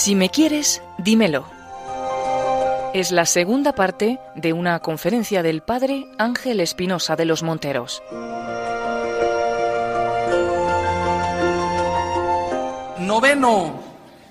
[0.00, 1.44] Si me quieres, dímelo.
[2.94, 8.00] Es la segunda parte de una conferencia del padre Ángel Espinosa de los Monteros.
[13.00, 13.82] Noveno,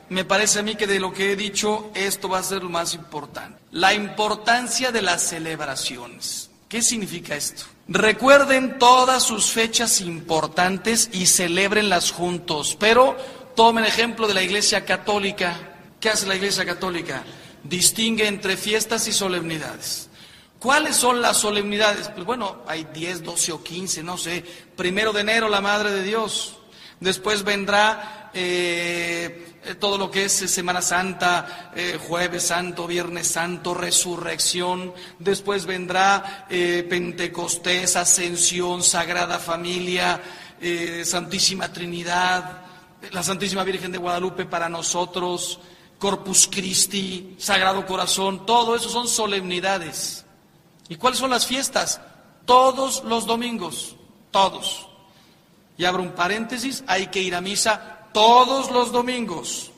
[0.07, 2.69] me parece a mí que de lo que he dicho, esto va a ser lo
[2.69, 3.59] más importante.
[3.71, 6.49] La importancia de las celebraciones.
[6.69, 7.63] ¿Qué significa esto?
[7.89, 13.15] Recuerden todas sus fechas importantes y celebrenlas juntos, pero
[13.57, 15.57] tomen ejemplo de la Iglesia Católica.
[15.99, 17.23] ¿Qué hace la Iglesia Católica?
[17.63, 20.09] Distingue entre fiestas y solemnidades.
[20.59, 22.07] ¿Cuáles son las solemnidades?
[22.09, 24.43] Pues bueno, hay 10, 12 o 15, no sé.
[24.75, 26.59] Primero de enero, la Madre de Dios.
[26.99, 34.93] Después vendrá eh, todo lo que es Semana Santa, eh, Jueves Santo, Viernes Santo, Resurrección.
[35.17, 40.21] Después vendrá eh, Pentecostés, Ascensión, Sagrada Familia,
[41.03, 42.66] Santísima Trinidad,
[43.11, 45.59] la Santísima Virgen de Guadalupe para nosotros,
[45.99, 48.45] Corpus Christi, Sagrado Corazón.
[48.45, 50.25] Todo eso son solemnidades.
[50.89, 51.99] ¿Y cuáles son las fiestas?
[52.45, 53.95] Todos los domingos,
[54.31, 54.87] todos.
[55.77, 59.71] Y abro un paréntesis, hay que ir a misa todos los domingos.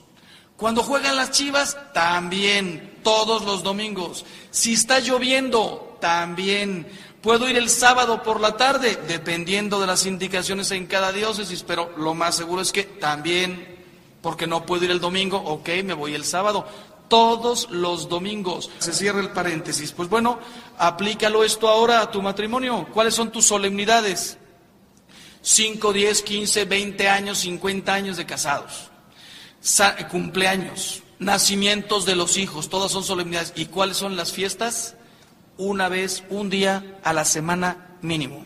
[0.56, 4.26] Cuando juegan las chivas, también, todos los domingos.
[4.52, 6.88] Si está lloviendo, también.
[7.22, 11.92] Puedo ir el sábado por la tarde, dependiendo de las indicaciones en cada diócesis, pero
[11.98, 13.78] lo más seguro es que también,
[14.22, 16.66] porque no puedo ir el domingo, ok, me voy el sábado.
[17.10, 18.70] Todos los domingos.
[18.80, 19.92] Se cierra el paréntesis.
[19.92, 20.40] Pues bueno,
[20.78, 22.88] aplícalo esto ahora a tu matrimonio.
[22.94, 24.38] ¿Cuáles son tus solemnidades?
[25.42, 28.92] 5, 10, 15, 20 años, 50 años de casados,
[30.12, 33.54] cumpleaños, nacimientos de los hijos, todas son solemnidades.
[33.56, 34.96] ¿Y cuáles son las fiestas?
[35.60, 38.46] Una vez, un día a la semana mínimo.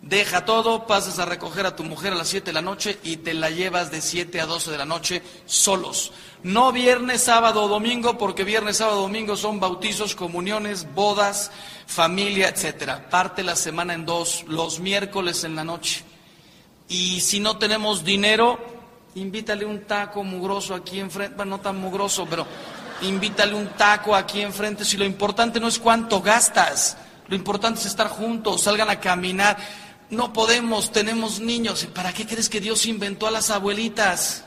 [0.00, 3.18] Deja todo, pasas a recoger a tu mujer a las 7 de la noche y
[3.18, 6.12] te la llevas de 7 a 12 de la noche solos.
[6.42, 11.50] No viernes, sábado o domingo, porque viernes, sábado domingo son bautizos, comuniones, bodas,
[11.86, 13.10] familia, etcétera.
[13.10, 16.02] Parte la semana en dos, los miércoles en la noche.
[16.88, 18.58] Y si no tenemos dinero,
[19.16, 22.46] invítale un taco mugroso aquí enfrente, bueno, no tan mugroso, pero
[23.02, 24.84] invítale un taco aquí enfrente.
[24.84, 26.96] Si lo importante no es cuánto gastas,
[27.28, 29.56] lo importante es estar juntos, salgan a caminar.
[30.10, 31.86] No podemos, tenemos niños.
[31.94, 34.44] ¿Para qué crees que Dios inventó a las abuelitas?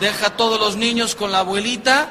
[0.00, 2.08] Deja a todos los niños con la abuelita,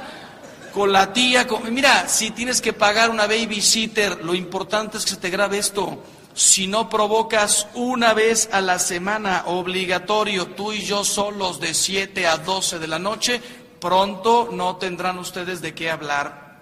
[0.73, 1.47] con la tía.
[1.69, 6.03] Mira, si tienes que pagar una babysitter, lo importante es que se te grabe esto.
[6.34, 12.25] Si no provocas una vez a la semana obligatorio, tú y yo solos de 7
[12.25, 13.41] a 12 de la noche,
[13.81, 16.61] pronto no tendrán ustedes de qué hablar.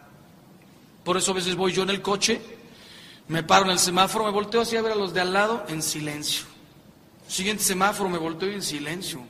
[1.04, 2.42] Por eso a veces voy yo en el coche
[3.30, 5.64] me paro en el semáforo, me volteo así a ver a los de al lado
[5.68, 6.46] en silencio.
[7.28, 9.22] Siguiente semáforo, me volteo en silencio.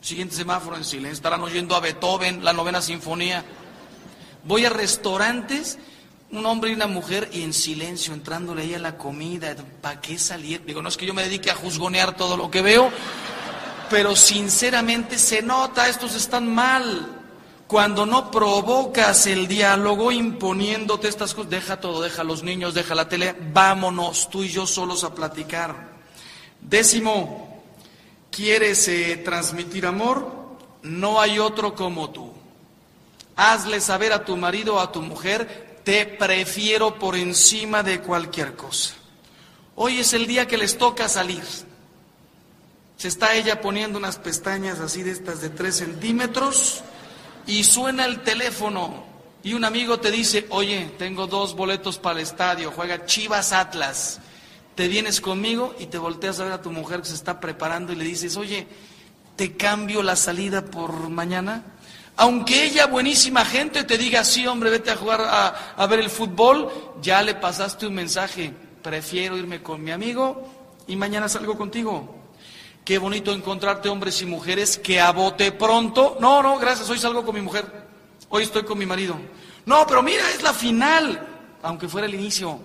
[0.00, 1.14] Siguiente semáforo en silencio.
[1.14, 3.44] Estarán oyendo a Beethoven, la novena sinfonía.
[4.44, 5.80] Voy a restaurantes,
[6.30, 9.56] un hombre y una mujer, y en silencio, entrándole ahí la comida.
[9.80, 10.64] ¿Para qué salir?
[10.64, 12.92] Digo, no es que yo me dedique a juzgonear todo lo que veo,
[13.88, 17.14] pero sinceramente se nota, estos están mal.
[17.66, 23.08] Cuando no provocas el diálogo imponiéndote estas cosas, deja todo, deja los niños, deja la
[23.08, 25.98] tele, vámonos tú y yo solos a platicar.
[26.60, 27.62] Décimo,
[28.30, 30.56] ¿quieres eh, transmitir amor?
[30.82, 32.32] No hay otro como tú.
[33.36, 38.56] Hazle saber a tu marido o a tu mujer, te prefiero por encima de cualquier
[38.56, 38.94] cosa.
[39.76, 41.44] Hoy es el día que les toca salir.
[42.98, 46.82] Se está ella poniendo unas pestañas así de estas de tres centímetros
[47.46, 49.04] y suena el teléfono
[49.44, 54.18] y un amigo te dice, oye, tengo dos boletos para el estadio, juega Chivas Atlas,
[54.74, 57.92] te vienes conmigo y te volteas a ver a tu mujer que se está preparando
[57.92, 58.66] y le dices, oye,
[59.36, 61.62] te cambio la salida por mañana.
[62.16, 66.10] Aunque ella, buenísima gente, te diga, sí, hombre, vete a jugar a, a ver el
[66.10, 66.68] fútbol,
[67.00, 70.48] ya le pasaste un mensaje, prefiero irme con mi amigo
[70.88, 72.17] y mañana salgo contigo.
[72.88, 76.16] Qué bonito encontrarte hombres y mujeres que a bote pronto.
[76.20, 77.66] No, no, gracias, hoy salgo con mi mujer.
[78.30, 79.14] Hoy estoy con mi marido.
[79.66, 81.20] No, pero mira, es la final.
[81.62, 82.58] Aunque fuera el inicio.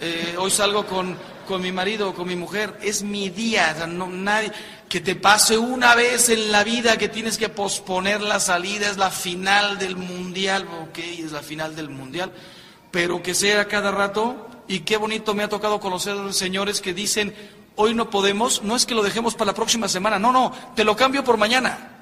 [0.00, 2.78] Eh, hoy salgo con, con mi marido, con mi mujer.
[2.80, 3.86] Es mi día.
[3.86, 4.52] no, nadie,
[4.88, 8.88] que te pase una vez en la vida que tienes que posponer la salida.
[8.88, 10.66] Es la final del mundial.
[10.80, 12.32] Ok, es la final del mundial.
[12.90, 14.48] Pero que sea cada rato.
[14.66, 17.34] Y qué bonito me ha tocado conocer a los señores que dicen,
[17.78, 20.82] hoy no podemos, no es que lo dejemos para la próxima semana, no, no, te
[20.82, 21.94] lo cambio por mañana.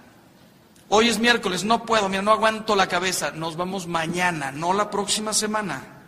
[0.88, 4.90] Hoy es miércoles, no puedo, mira, no aguanto la cabeza, nos vamos mañana, no la
[4.90, 6.04] próxima semana.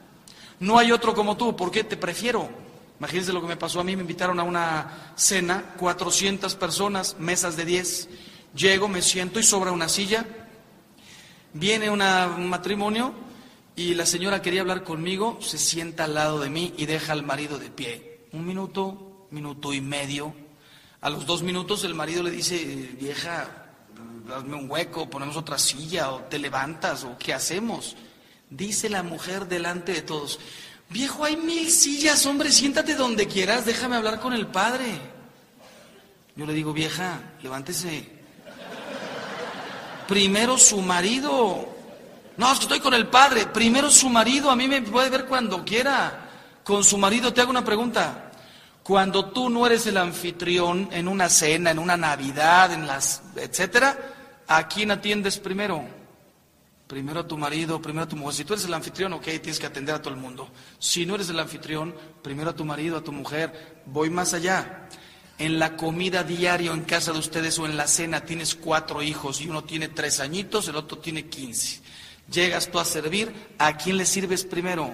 [0.59, 2.49] No hay otro como tú, ¿por qué te prefiero?
[2.99, 7.56] Imagínense lo que me pasó a mí, me invitaron a una cena, 400 personas, mesas
[7.56, 8.09] de 10.
[8.55, 10.25] Llego, me siento y sobra una silla.
[11.53, 13.12] Viene un matrimonio
[13.76, 17.23] y la señora quería hablar conmigo, se sienta al lado de mí y deja al
[17.23, 18.20] marido de pie.
[18.32, 20.34] Un minuto, minuto y medio.
[21.00, 22.56] A los dos minutos el marido le dice,
[23.00, 23.69] vieja,
[24.34, 27.96] hazme un hueco, ponemos otra silla o te levantas o qué hacemos.
[28.50, 30.40] Dice la mujer delante de todos,
[30.88, 34.98] viejo, hay mil sillas, hombre, siéntate donde quieras, déjame hablar con el padre.
[36.34, 38.19] Yo le digo, vieja, levántese.
[40.06, 41.69] Primero su marido.
[42.36, 43.46] No, es que estoy con el padre.
[43.46, 46.31] Primero su marido, a mí me puede ver cuando quiera.
[46.64, 48.27] Con su marido te hago una pregunta.
[48.88, 53.99] Cuando tú no eres el anfitrión en una cena, en una Navidad, en las etcétera,
[54.46, 55.85] ¿a quién atiendes primero?
[56.87, 58.35] Primero a tu marido, primero a tu mujer.
[58.35, 60.49] Si tú eres el anfitrión, ok, tienes que atender a todo el mundo.
[60.79, 63.82] Si no eres el anfitrión, primero a tu marido, a tu mujer.
[63.85, 64.88] Voy más allá.
[65.38, 69.43] En la comida diaria en casa de ustedes o en la cena tienes cuatro hijos
[69.43, 71.82] y uno tiene tres añitos, el otro tiene quince.
[72.32, 74.91] Llegas tú a servir, ¿a quién le sirves primero?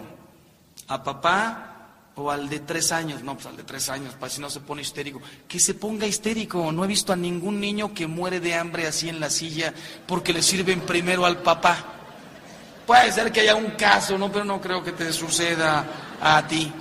[0.88, 1.73] ¿A papá
[2.16, 3.22] o al de tres años?
[3.22, 5.20] No, pues al de tres años, para si no se pone histérico.
[5.48, 6.70] Que se ponga histérico.
[6.72, 9.74] No he visto a ningún niño que muere de hambre así en la silla
[10.06, 11.84] porque le sirven primero al papá.
[12.86, 14.30] Puede ser que haya un caso, ¿no?
[14.30, 15.86] Pero no creo que te suceda
[16.20, 16.72] a ti.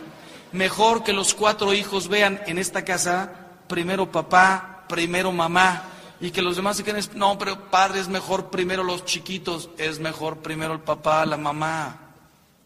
[0.51, 3.31] Mejor que los cuatro hijos vean en esta casa
[3.67, 5.83] primero papá, primero mamá,
[6.19, 9.99] y que los demás se queden, no, pero padre es mejor primero los chiquitos, es
[9.99, 12.02] mejor primero el papá, la mamá.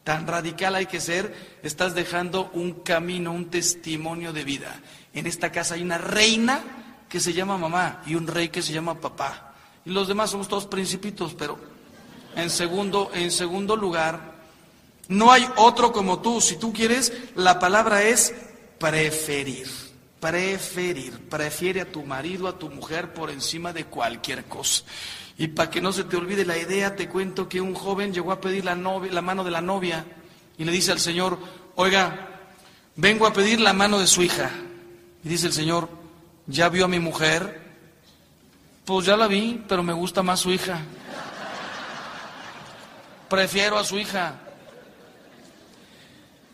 [0.08, 4.80] Tan radical hay que ser, estás dejando un camino, un testimonio de vida.
[5.14, 6.62] En esta casa hay una reina
[7.10, 9.54] que se llama mamá y un rey que se llama papá.
[9.84, 11.60] Y los demás somos todos principitos, pero
[12.38, 14.36] en segundo, en segundo lugar,
[15.10, 16.40] no hay otro como tú.
[16.40, 18.34] Si tú quieres, la palabra es
[18.80, 19.68] preferir.
[20.22, 21.20] Preferir.
[21.28, 24.86] Prefiere a tu marido, a tu mujer por encima de cualquier cosa.
[25.38, 28.32] Y para que no se te olvide la idea, te cuento que un joven llegó
[28.32, 30.04] a pedir la, novia, la mano de la novia
[30.58, 31.38] y le dice al Señor,
[31.76, 32.30] oiga,
[32.96, 34.50] vengo a pedir la mano de su hija.
[35.24, 35.90] Y dice el Señor,
[36.48, 37.62] ¿ya vio a mi mujer?
[38.84, 40.82] Pues ya la vi, pero me gusta más su hija.
[43.30, 44.40] Prefiero a su hija.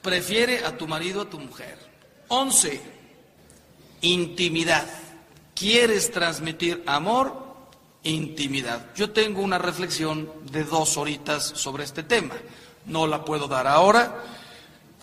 [0.02, 1.78] Prefiere a tu marido, a tu mujer.
[2.28, 2.82] Once,
[4.02, 4.88] intimidad.
[5.56, 7.43] ¿Quieres transmitir amor?
[8.04, 8.88] Intimidad.
[8.96, 12.36] Yo tengo una reflexión de dos horitas sobre este tema.
[12.86, 14.24] No la puedo dar ahora.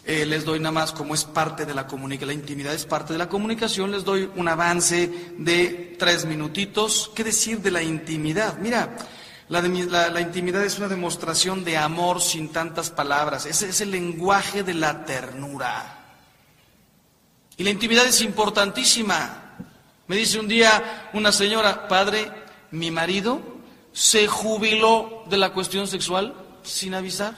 [0.04, 3.12] Eh, les doy nada más como es parte de la comunicación, la intimidad es parte
[3.12, 7.10] de la comunicación, les doy un avance de tres minutitos.
[7.14, 8.58] ¿Qué decir de la intimidad?
[8.58, 8.96] Mira,
[9.48, 14.62] la, de- la- intimidad es una demostración de amor sin tantas palabras, es el lenguaje
[14.62, 15.98] de la ternura.
[17.58, 19.56] Y la intimidad es importantísima.
[20.06, 22.30] Me dice un día una señora, padre,
[22.70, 23.40] mi marido
[23.92, 27.34] se jubiló de la cuestión sexual sin avisar.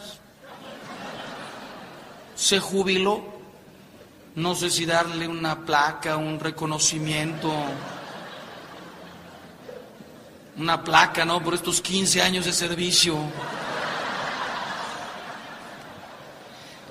[2.34, 3.32] Se jubiló.
[4.34, 7.52] No sé si darle una placa, un reconocimiento,
[10.56, 11.43] una placa, ¿no?
[11.43, 13.19] Por estos 15 años de servicio.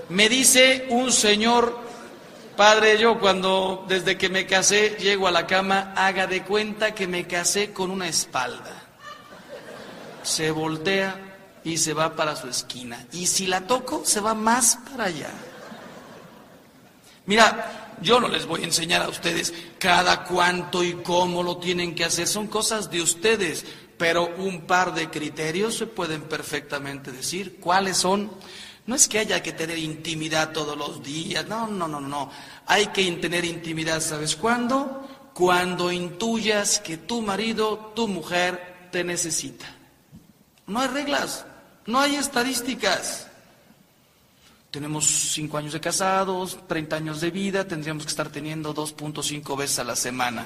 [0.09, 1.80] Me dice un señor,
[2.55, 7.07] padre, yo cuando desde que me casé llego a la cama, haga de cuenta que
[7.07, 8.83] me casé con una espalda.
[10.23, 13.05] Se voltea y se va para su esquina.
[13.11, 15.31] Y si la toco, se va más para allá.
[17.25, 21.93] Mira, yo no les voy a enseñar a ustedes cada cuánto y cómo lo tienen
[21.95, 22.27] que hacer.
[22.27, 23.65] Son cosas de ustedes.
[23.97, 27.59] Pero un par de criterios se pueden perfectamente decir.
[27.59, 28.31] ¿Cuáles son?
[28.87, 31.47] No es que haya que tener intimidad todos los días.
[31.47, 32.31] No, no, no, no.
[32.65, 35.07] Hay que tener intimidad, ¿sabes cuándo?
[35.33, 39.65] Cuando intuyas que tu marido, tu mujer, te necesita.
[40.67, 41.45] No hay reglas,
[41.85, 43.27] no hay estadísticas.
[44.71, 49.79] Tenemos cinco años de casados, 30 años de vida, tendríamos que estar teniendo 2.5 veces
[49.79, 50.45] a la semana.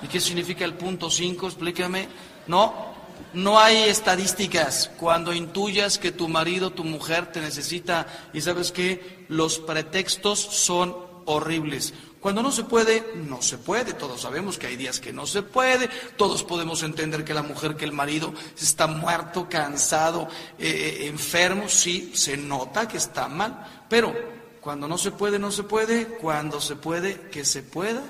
[0.00, 1.46] ¿Y qué significa el punto 5?
[1.46, 2.08] Explícame.
[2.46, 2.93] No,
[3.32, 4.90] no hay estadísticas.
[4.98, 10.96] Cuando intuyas que tu marido, tu mujer te necesita y sabes que los pretextos son
[11.26, 11.94] horribles.
[12.20, 13.92] Cuando no se puede, no se puede.
[13.92, 15.90] Todos sabemos que hay días que no se puede.
[16.16, 20.28] Todos podemos entender que la mujer, que el marido está muerto, cansado,
[20.58, 21.68] eh, enfermo.
[21.68, 23.84] Sí, se nota que está mal.
[23.90, 24.14] Pero
[24.62, 26.06] cuando no se puede, no se puede.
[26.06, 28.02] Cuando se puede, que se pueda.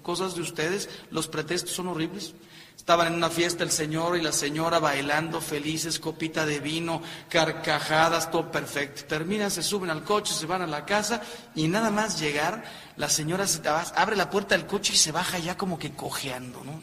[0.00, 0.88] Cosas de ustedes.
[1.10, 2.34] Los pretextos son horribles.
[2.76, 8.30] Estaban en una fiesta el señor y la señora bailando felices, copita de vino, carcajadas,
[8.30, 9.04] todo perfecto.
[9.04, 11.20] Terminan, se suben al coche, se van a la casa
[11.54, 12.64] y nada más llegar,
[12.96, 16.64] la señora se abre la puerta del coche y se baja ya como que cojeando,
[16.64, 16.80] ¿no?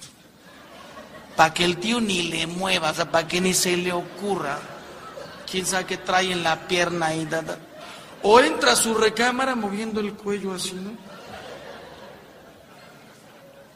[1.39, 4.59] para que el tío ni le mueva, o sea, para que ni se le ocurra.
[5.49, 7.57] Quién sabe qué trae en la pierna y da, da.
[8.23, 10.91] O entra a su recámara moviendo el cuello así, ¿no?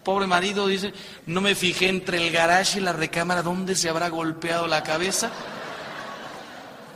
[0.03, 0.93] Pobre marido dice,
[1.25, 5.31] no me fijé entre el garage y la recámara dónde se habrá golpeado la cabeza.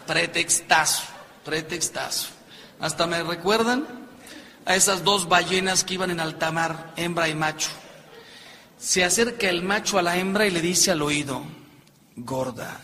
[0.05, 1.03] Pretextazo,
[1.45, 2.27] pretextazo.
[2.79, 3.85] Hasta me recuerdan
[4.65, 7.69] a esas dos ballenas que iban en alta mar, hembra y macho.
[8.77, 11.41] Se acerca el macho a la hembra y le dice al oído,
[12.15, 12.79] gorda,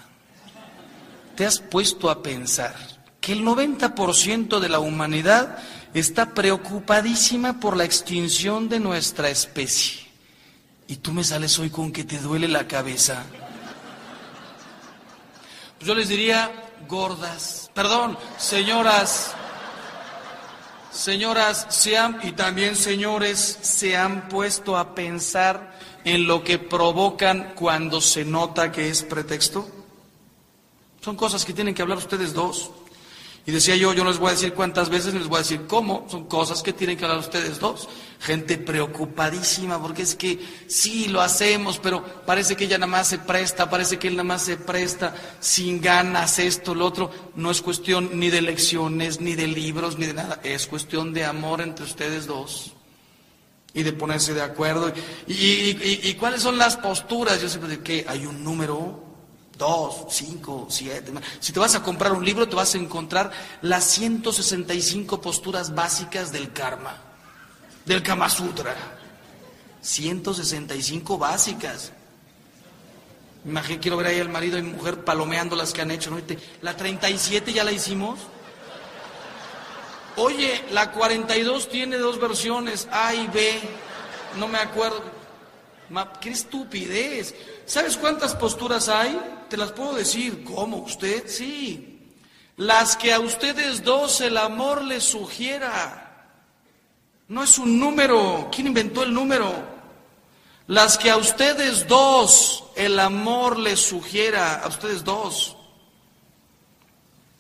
[1.36, 2.76] ¿te has puesto a pensar
[3.20, 5.58] que el 90% de la humanidad
[5.94, 10.03] está preocupadísima por la extinción de nuestra especie?
[10.88, 13.24] Y tú me sales hoy con que te duele la cabeza.
[15.78, 16.52] Pues yo les diría,
[16.88, 19.34] gordas, perdón, señoras,
[20.92, 27.54] señoras, se han, y también señores, se han puesto a pensar en lo que provocan
[27.56, 29.68] cuando se nota que es pretexto.
[31.02, 32.72] Son cosas que tienen que hablar ustedes dos.
[33.46, 35.68] Y decía yo, yo no les voy a decir cuántas veces, les voy a decir
[35.68, 36.08] cómo.
[36.10, 37.90] Son cosas que tienen que hablar ustedes dos.
[38.22, 43.18] Gente preocupadísima, porque es que sí, lo hacemos, pero parece que ella nada más se
[43.18, 47.12] presta, parece que él nada más se presta, sin ganas, esto, lo otro.
[47.36, 50.40] No es cuestión ni de lecciones, ni de libros, ni de nada.
[50.44, 52.72] Es cuestión de amor entre ustedes dos.
[53.74, 54.94] Y de ponerse de acuerdo.
[55.28, 57.42] ¿Y, y, y, cuáles son las posturas?
[57.42, 59.03] Yo siempre digo que hay un número
[59.58, 61.12] dos, cinco, siete.
[61.40, 63.32] Si te vas a comprar un libro, te vas a encontrar
[63.62, 66.98] las 165 posturas básicas del karma,
[67.86, 68.76] del Kama Sutra.
[69.82, 71.92] 165 básicas.
[73.46, 76.10] Imagínate, quiero ver ahí al marido y mujer palomeando las que han hecho.
[76.10, 76.20] ¿no?
[76.62, 78.20] La 37 ya la hicimos.
[80.16, 83.60] Oye, la 42 tiene dos versiones, A y B.
[84.38, 85.13] No me acuerdo.
[86.22, 87.36] ¡Qué estupidez!
[87.66, 89.20] ¿Sabes cuántas posturas hay?
[89.50, 90.44] Te las puedo decir.
[90.44, 90.78] ¿Cómo?
[90.78, 91.24] ¿Usted?
[91.28, 92.12] Sí.
[92.58, 96.30] Las que a ustedes dos el amor les sugiera.
[97.28, 98.50] No es un número.
[98.52, 99.52] ¿Quién inventó el número?
[100.68, 104.62] Las que a ustedes dos el amor les sugiera.
[104.62, 105.58] A ustedes dos.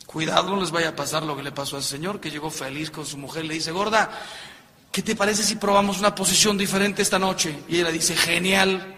[0.06, 2.92] Cuidado, no les vaya a pasar lo que le pasó al señor que llegó feliz
[2.92, 3.46] con su mujer.
[3.46, 4.12] Le dice, gorda,
[4.94, 7.64] ¿qué te parece si probamos una posición diferente esta noche?
[7.68, 8.96] Y ella dice, genial.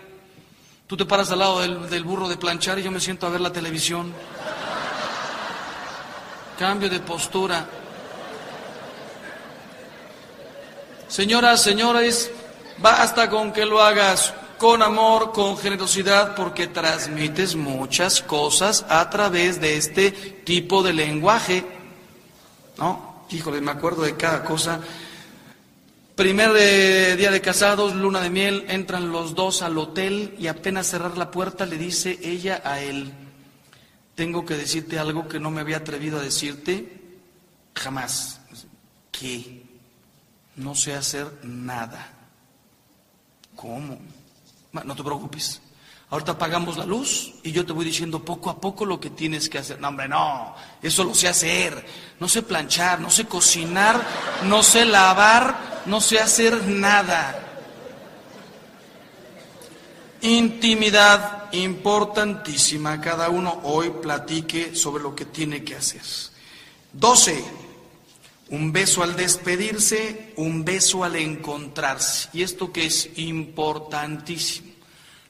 [0.87, 3.39] Tú te paras al lado del, burro de planchar y yo me siento a ver
[3.39, 4.13] la televisión.
[6.59, 7.65] Cambio de postura.
[11.07, 12.29] Señoras, señores,
[12.77, 19.61] basta con que lo hagas con amor, con generosidad, porque transmites muchas cosas a través
[19.61, 21.65] de este tipo de lenguaje.
[22.77, 23.25] ¿No?
[23.29, 24.81] Híjole, me acuerdo de cada cosa.
[26.15, 26.53] Primer
[27.17, 31.29] día de casados, luna de miel, entran los dos al hotel y apenas cerrar la
[31.29, 33.11] puerta le dice ella a él,
[34.15, 37.19] tengo que decirte algo que no me había atrevido a decirte
[37.75, 38.39] jamás.
[39.11, 39.63] ¿Qué?
[40.55, 42.13] No sé hacer nada.
[43.57, 43.99] ¿Cómo?
[44.71, 45.61] No te preocupes.
[46.11, 49.49] Ahorita apagamos la luz y yo te voy diciendo poco a poco lo que tienes
[49.49, 49.81] que hacer.
[49.81, 50.55] No, hombre, no.
[50.81, 51.85] Eso lo sé hacer.
[52.21, 54.01] No sé planchar, no sé cocinar,
[54.45, 57.41] no sé lavar no sé hacer nada.
[60.21, 62.99] Intimidad importantísima.
[62.99, 66.01] Cada uno hoy platique sobre lo que tiene que hacer.
[66.93, 67.43] 12.
[68.49, 72.29] Un beso al despedirse, un beso al encontrarse.
[72.33, 74.71] Y esto que es importantísimo.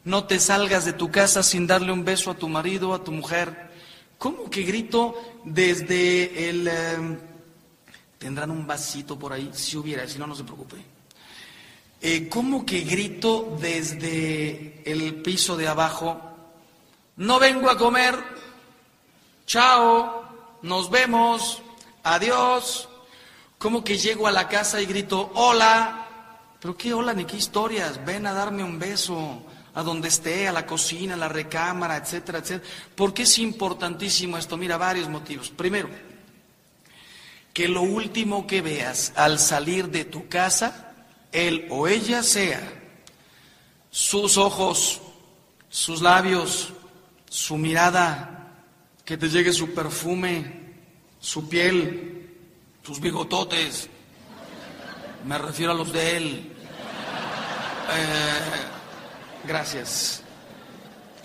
[0.04, 3.12] No te salgas de tu casa sin darle un beso a tu marido, a tu
[3.12, 3.72] mujer.
[4.18, 6.68] ¿Cómo que grito desde el...
[6.68, 7.35] Eh,
[8.26, 9.52] ¿Tendrán un vasito por ahí?
[9.54, 10.78] Si hubiera, si no, no se preocupe.
[12.02, 16.20] Eh, ¿Cómo que grito desde el piso de abajo?
[17.18, 18.16] No vengo a comer.
[19.46, 20.58] Chao.
[20.64, 21.62] Nos vemos.
[22.02, 22.90] Adiós.
[23.60, 26.08] ¿Cómo que llego a la casa y grito, hola?
[26.60, 28.04] ¿Pero qué hola ni qué historias?
[28.04, 29.44] Ven a darme un beso
[29.76, 32.74] a donde esté, a la cocina, a la recámara, etcétera, etcétera.
[32.96, 34.58] ¿Por qué es importantísimo esto?
[34.58, 35.52] Mira, varios motivos.
[35.52, 35.90] Primero,
[37.56, 40.92] que lo último que veas al salir de tu casa,
[41.32, 42.62] él o ella sea
[43.90, 45.00] sus ojos,
[45.70, 46.74] sus labios,
[47.30, 48.52] su mirada,
[49.06, 50.74] que te llegue su perfume,
[51.22, 52.30] su piel,
[52.84, 53.88] sus bigototes,
[55.26, 56.54] me refiero a los de él.
[57.90, 60.25] Eh, gracias.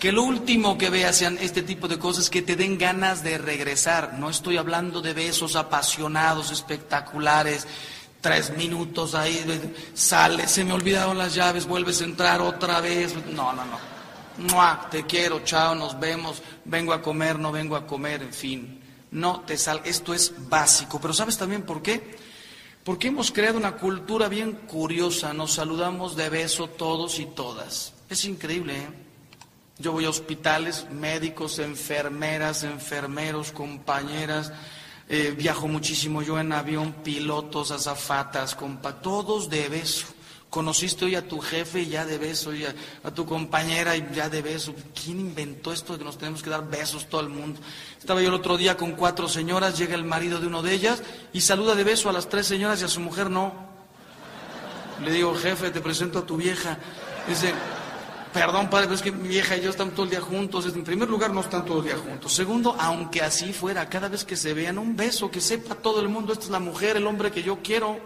[0.01, 3.37] Que lo último que veas sean este tipo de cosas que te den ganas de
[3.37, 4.15] regresar.
[4.17, 7.67] No estoy hablando de besos apasionados, espectaculares,
[8.19, 9.45] tres minutos ahí,
[9.93, 13.13] sales, se me olvidaron las llaves, vuelves a entrar otra vez.
[13.27, 13.77] No, no, no.
[14.51, 14.87] ¡Mua!
[14.89, 18.81] Te quiero, chao, nos vemos, vengo a comer, no vengo a comer, en fin.
[19.11, 19.81] No te sal.
[19.85, 20.99] Esto es básico.
[20.99, 22.17] Pero ¿sabes también por qué?
[22.83, 25.31] Porque hemos creado una cultura bien curiosa.
[25.31, 27.93] Nos saludamos de beso todos y todas.
[28.09, 29.00] Es increíble, ¿eh?
[29.77, 34.51] Yo voy a hospitales, médicos, enfermeras, enfermeros, compañeras.
[35.09, 40.07] Eh, viajo muchísimo yo en avión, pilotos, azafatas, compa, todos de beso.
[40.51, 42.75] Conociste hoy a tu jefe y ya de beso, y a,
[43.15, 44.75] tu compañera y ya de beso.
[44.93, 47.61] ¿Quién inventó esto de que nos tenemos que dar besos todo el mundo?
[47.97, 51.01] Estaba yo el otro día con cuatro señoras, llega el marido de uno de ellas
[51.31, 53.53] y saluda de beso a las tres señoras y a su mujer no.
[55.03, 56.77] Le digo, jefe, te presento a tu vieja.
[57.29, 57.53] Dice,
[58.33, 60.65] Perdón, padre, pero es que mi vieja y yo estamos todo el día juntos.
[60.65, 62.33] En primer lugar, no están todo el día juntos.
[62.33, 66.07] Segundo, aunque así fuera, cada vez que se vean, un beso, que sepa todo el
[66.07, 67.99] mundo, esta es la mujer, el hombre que yo quiero.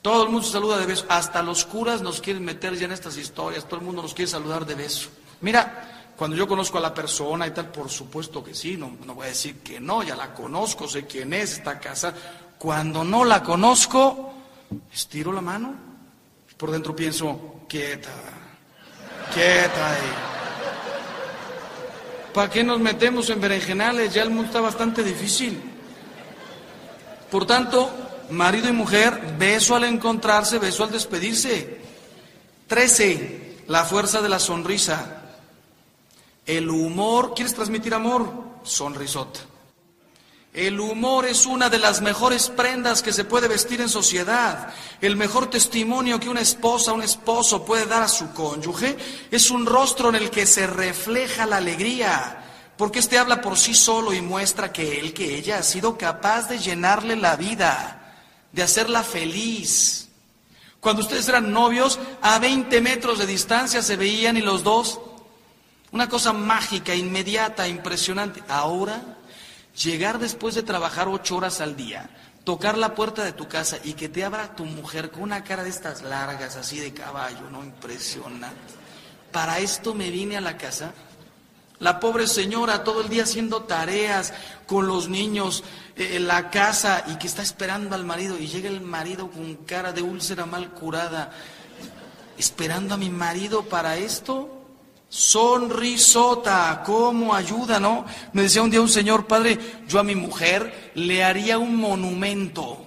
[0.00, 1.04] Todo el mundo se saluda de beso.
[1.08, 3.64] Hasta los curas nos quieren meter ya en estas historias.
[3.66, 5.10] Todo el mundo nos quiere saludar de beso.
[5.42, 8.78] Mira, cuando yo conozco a la persona y tal, por supuesto que sí.
[8.78, 12.16] No, no voy a decir que no, ya la conozco, sé quién es, está casada.
[12.58, 14.32] Cuando no la conozco,
[14.92, 15.97] estiro la mano.
[16.58, 18.10] Por dentro pienso, quieta,
[19.32, 20.12] Quieta ahí.
[22.34, 24.12] ¿Para qué nos metemos en berenjenales?
[24.12, 25.60] Ya el mundo está bastante difícil.
[27.30, 27.90] Por tanto,
[28.30, 31.80] marido y mujer, beso al encontrarse, beso al despedirse.
[32.66, 35.22] Trece, la fuerza de la sonrisa.
[36.44, 38.32] El humor, ¿quieres transmitir amor?
[38.62, 39.40] Sonrisota.
[40.58, 44.74] El humor es una de las mejores prendas que se puede vestir en sociedad.
[45.00, 48.96] El mejor testimonio que una esposa, un esposo puede dar a su cónyuge
[49.30, 52.42] es un rostro en el que se refleja la alegría,
[52.76, 56.48] porque éste habla por sí solo y muestra que él, que ella ha sido capaz
[56.48, 58.16] de llenarle la vida,
[58.50, 60.08] de hacerla feliz.
[60.80, 64.98] Cuando ustedes eran novios, a 20 metros de distancia se veían y los dos,
[65.92, 68.42] una cosa mágica, inmediata, impresionante.
[68.48, 69.17] Ahora
[69.82, 72.10] Llegar después de trabajar ocho horas al día,
[72.42, 75.62] tocar la puerta de tu casa y que te abra tu mujer con una cara
[75.62, 77.62] de estas largas, así de caballo, ¿no?
[77.62, 78.74] Impresionante.
[79.30, 80.92] Para esto me vine a la casa.
[81.78, 84.32] La pobre señora todo el día haciendo tareas
[84.66, 85.62] con los niños
[85.94, 89.54] eh, en la casa y que está esperando al marido y llega el marido con
[89.58, 91.30] cara de úlcera mal curada,
[92.36, 94.57] esperando a mi marido para esto.
[95.08, 98.04] Sonrisota, ¿cómo ayuda, no?
[98.34, 102.86] Me decía un día un señor, padre, yo a mi mujer le haría un monumento,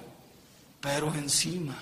[0.79, 1.75] pero encima.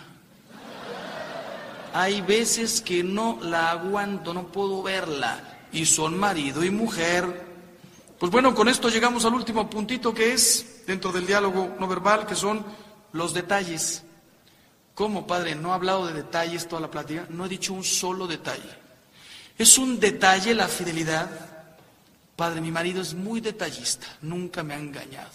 [1.93, 7.49] Hay veces que no la aguanto, no puedo verla, y son marido y mujer.
[8.17, 12.25] Pues bueno, con esto llegamos al último puntito que es, dentro del diálogo no verbal,
[12.25, 12.63] que son
[13.11, 14.03] los detalles.
[14.95, 15.55] ¿Cómo, padre?
[15.55, 18.88] No he hablado de detalles toda la plática, no he dicho un solo detalle.
[19.59, 21.29] Es un detalle la fidelidad.
[22.37, 25.31] Padre, mi marido es muy detallista, nunca me ha engañado.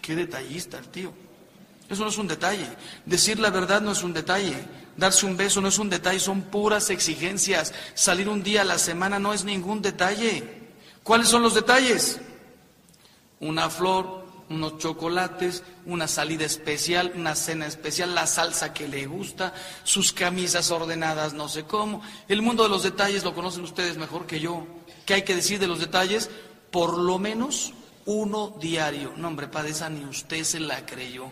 [0.00, 1.12] Qué detallista el tío.
[1.90, 2.68] Eso no es un detalle.
[3.04, 4.54] Decir la verdad no es un detalle.
[4.96, 7.74] Darse un beso no es un detalle, son puras exigencias.
[7.94, 10.44] Salir un día a la semana no es ningún detalle.
[11.02, 12.20] ¿Cuáles son los detalles?
[13.40, 19.52] Una flor, unos chocolates, una salida especial, una cena especial, la salsa que le gusta,
[19.84, 22.02] sus camisas ordenadas, no sé cómo.
[22.28, 24.66] El mundo de los detalles lo conocen ustedes mejor que yo.
[25.04, 26.30] ¿Qué hay que decir de los detalles?
[26.70, 27.72] Por lo menos
[28.06, 29.12] uno diario.
[29.16, 31.30] No, hombre, esa ni usted se la creyó.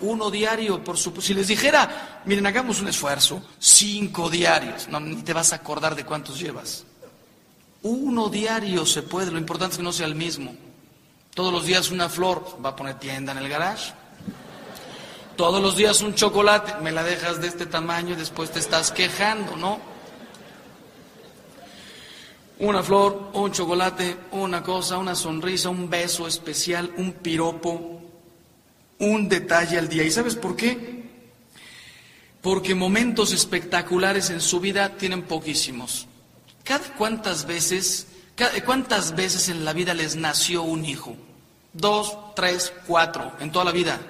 [0.00, 1.28] Uno diario, por supuesto.
[1.28, 5.94] Si les dijera, miren, hagamos un esfuerzo, cinco diarios, no, ni te vas a acordar
[5.94, 6.84] de cuántos llevas.
[7.82, 10.54] Uno diario se puede, lo importante es que no sea el mismo.
[11.34, 13.94] Todos los días una flor, va a poner tienda en el garage.
[15.34, 18.92] Todos los días un chocolate, me la dejas de este tamaño y después te estás
[18.92, 19.80] quejando, ¿no?
[22.58, 28.02] Una flor, un chocolate, una cosa, una sonrisa, un beso especial, un piropo,
[28.98, 30.04] un detalle al día.
[30.04, 31.02] ¿Y sabes por qué?
[32.42, 36.06] Porque momentos espectaculares en su vida tienen poquísimos.
[36.98, 38.06] Cuántas veces
[38.64, 41.16] ¿Cuántas veces en la vida les nació un hijo?
[41.72, 44.00] Dos, tres, cuatro, en toda la vida.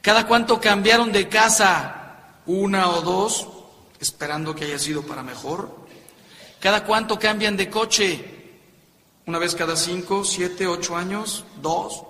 [0.00, 2.42] ¿Cada cuánto cambiaron de casa?
[2.46, 3.48] Una o dos,
[4.00, 5.86] esperando que haya sido para mejor.
[6.60, 8.32] ¿Cada cuánto cambian de coche?
[9.26, 12.02] Una vez cada cinco, siete, ocho años, dos.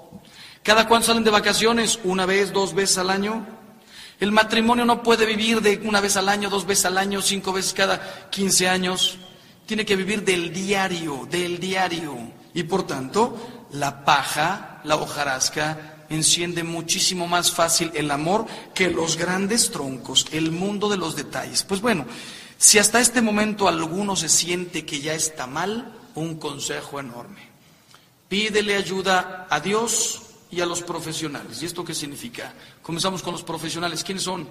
[0.63, 1.99] ¿Cada cuánto salen de vacaciones?
[2.05, 3.47] Una vez, dos veces al año.
[4.21, 7.53] El matrimonio no puede vivir de una vez al año, dos veces al año, cinco
[7.53, 9.19] veces cada quince años
[9.67, 12.17] tiene que vivir del diario, del diario.
[12.55, 19.17] Y por tanto, la paja, la hojarasca, enciende muchísimo más fácil el amor que los
[19.17, 21.65] grandes troncos, el mundo de los detalles.
[21.65, 22.07] Pues bueno,
[22.59, 27.51] Si hasta este momento alguno se siente que ya está mal, un consejo enorme.
[28.29, 31.63] Pídele ayuda a Dios y a los profesionales.
[31.63, 32.55] ¿Y esto qué significa?
[32.83, 34.03] Comenzamos con los profesionales.
[34.03, 34.49] ¿Quiénes son?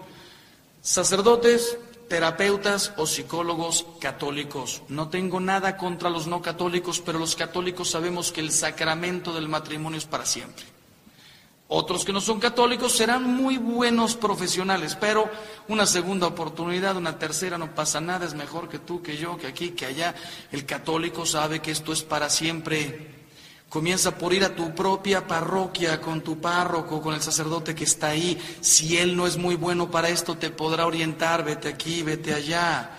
[0.82, 4.82] Sacerdotes, terapeutas o psicólogos católicos.
[4.89, 9.50] No tengo nada contra los no católicos, pero los católicos sabemos que el sacramento del
[9.50, 10.65] matrimonio es para siempre.
[11.68, 15.28] Otros que no son católicos serán muy buenos profesionales, pero
[15.68, 19.48] una segunda oportunidad, una tercera, no pasa nada, es mejor que tú, que yo, que
[19.48, 20.13] aquí, que allá.
[20.52, 23.14] El católico sabe que esto es para siempre.
[23.69, 28.08] Comienza por ir a tu propia parroquia con tu párroco, con el sacerdote que está
[28.08, 28.39] ahí.
[28.62, 32.95] Si él no es muy bueno para esto, te podrá orientar, vete aquí, vete allá.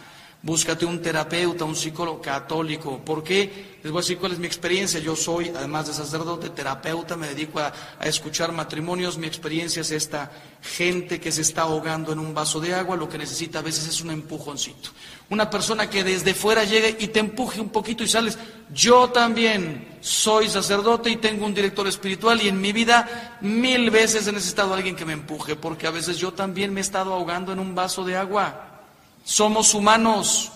[0.46, 3.04] Búscate un terapeuta, un psicólogo católico.
[3.04, 3.78] ¿Por qué?
[3.82, 5.00] Les voy a decir cuál es mi experiencia.
[5.00, 9.18] Yo soy, además de sacerdote, terapeuta, me dedico a, escuchar matrimonios.
[9.18, 10.30] Mi experiencia es esta
[10.62, 13.88] gente que se está ahogando en un vaso de agua, lo que necesita a veces
[13.88, 14.90] es un empujoncito.
[15.28, 18.38] Una persona que desde fuera llegue y te empuje un poquito y sales.
[18.72, 24.28] Yo también soy sacerdote y tengo un director espiritual y en mi vida mil veces
[24.28, 27.12] he necesitado a alguien que me empuje, porque a veces yo también me he estado
[27.12, 28.84] ahogando en un vaso de agua.
[29.24, 30.52] Somos humanos.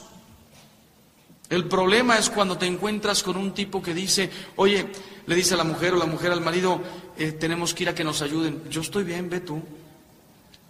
[1.49, 4.87] El problema es cuando te encuentras con un tipo que dice, oye,
[5.27, 6.81] le dice a la mujer o la mujer al marido,
[7.19, 8.63] eh, tenemos que ir a que nos ayuden.
[8.71, 9.61] Yo estoy bien, ve tú.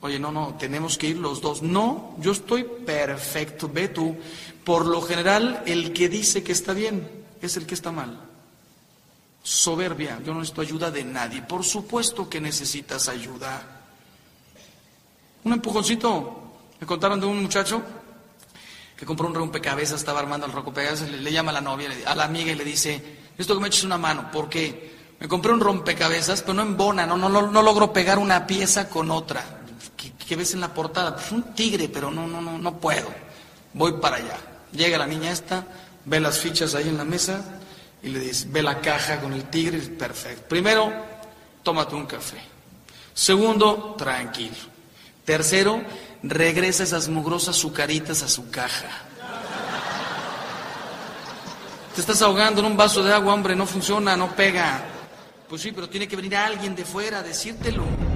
[0.03, 1.63] Oye, no, no, tenemos que ir los dos.
[1.63, 4.17] No, yo estoy perfecto, ve tú.
[4.65, 7.09] Por lo general, el que dice que está bien
[7.43, 8.19] es el que está mal.
[9.43, 11.43] Soberbia, yo no necesito ayuda de nadie.
[11.43, 13.81] Por supuesto que necesitas ayuda.
[15.45, 17.83] Un empujoncito, me contaron de un muchacho
[18.97, 22.25] que compró un rompecabezas, estaba armando el rompecabezas, le, llama a la novia, a la
[22.25, 23.03] amiga y le dice,
[23.39, 24.91] esto que me eches una mano, ¿por qué?
[25.19, 29.11] Me compré un rompecabezas, pero no embona, no, no, no, logro pegar una pieza con
[29.11, 29.60] otra.
[30.31, 31.17] ¿Qué, ves en la portada?
[31.17, 33.13] Pues un tigre, pero no, no, no, no puedo.
[33.75, 34.39] Voy para allá.
[34.71, 35.67] Llega la niña esta,
[36.05, 37.43] ve las fichas ahí en la mesa
[38.01, 40.45] y le dice, ve la caja con el tigre, perfecto.
[40.49, 40.93] Primero,
[41.65, 42.37] tómate un café.
[43.13, 44.55] Segundo, tranquilo.
[45.25, 45.83] Tercero,
[46.23, 48.89] regresa esas mugrosas sucaritas a su caja.
[51.93, 54.81] Te estás ahogando en un vaso de agua, hombre, no funciona, no pega.
[55.49, 58.10] Pues sí, pero tiene que venir alguien de fuera a decírtelo.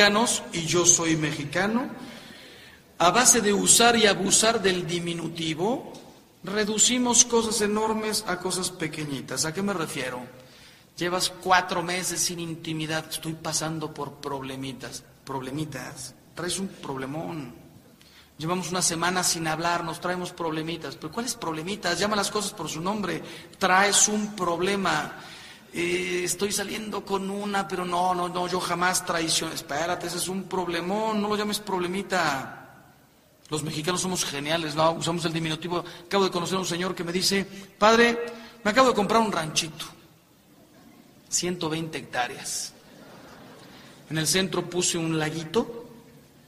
[0.00, 1.90] Mexicanos, y yo soy mexicano,
[2.98, 5.92] a base de usar y abusar del diminutivo,
[6.42, 9.44] reducimos cosas enormes a cosas pequeñitas.
[9.44, 10.22] ¿A qué me refiero?
[10.96, 15.04] Llevas cuatro meses sin intimidad, estoy pasando por problemitas.
[15.24, 17.54] Problemitas, traes un problemón.
[18.38, 20.96] Llevamos una semana sin hablar, nos traemos problemitas.
[20.96, 21.98] ¿Pero cuáles problemitas?
[21.98, 23.22] Llama las cosas por su nombre.
[23.58, 25.12] Traes un problema.
[25.72, 29.54] Eh, estoy saliendo con una, pero no, no, no, yo jamás traiciono.
[29.54, 32.56] Espérate, ese es un problemón, no lo llames problemita.
[33.48, 34.92] Los mexicanos somos geniales, ¿no?
[34.92, 35.84] Usamos el diminutivo.
[36.06, 38.18] Acabo de conocer a un señor que me dice, padre,
[38.64, 39.86] me acabo de comprar un ranchito,
[41.28, 42.72] 120 hectáreas.
[44.08, 45.86] En el centro puse un laguito,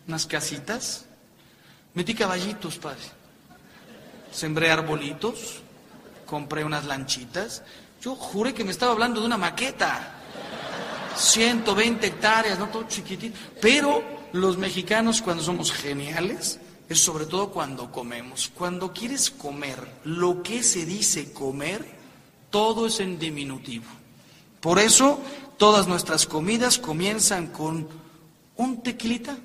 [0.08, 1.06] unas casitas,
[1.94, 3.02] metí caballitos, padre.
[4.32, 5.61] Sembré arbolitos,
[6.26, 7.62] compré unas lanchitas,
[8.03, 10.19] yo juré que me estaba hablando de una maqueta.
[11.15, 13.38] 120 hectáreas, no todo chiquitito.
[13.61, 18.51] Pero los mexicanos cuando somos geniales es sobre todo cuando comemos.
[18.55, 21.87] Cuando quieres comer lo que se dice comer,
[22.51, 23.87] todo es en diminutivo.
[24.61, 25.21] Por eso
[25.57, 27.88] todas nuestras comidas comienzan con
[28.57, 29.37] un tequilita,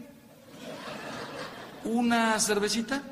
[1.84, 3.04] una cervecita,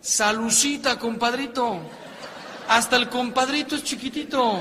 [0.00, 1.80] salucita, compadrito.
[2.68, 4.60] Hasta el compadrito es chiquitito.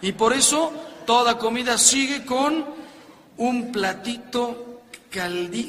[0.00, 0.72] Y por eso
[1.06, 2.64] toda comida sigue con
[3.36, 4.80] un platito,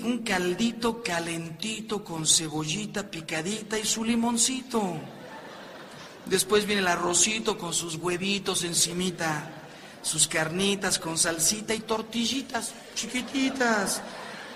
[0.04, 4.98] un caldito calentito con cebollita picadita y su limoncito.
[6.26, 9.50] Después viene el arrocito con sus huevitos encimita,
[10.02, 14.02] sus carnitas con salsita y tortillitas chiquititas.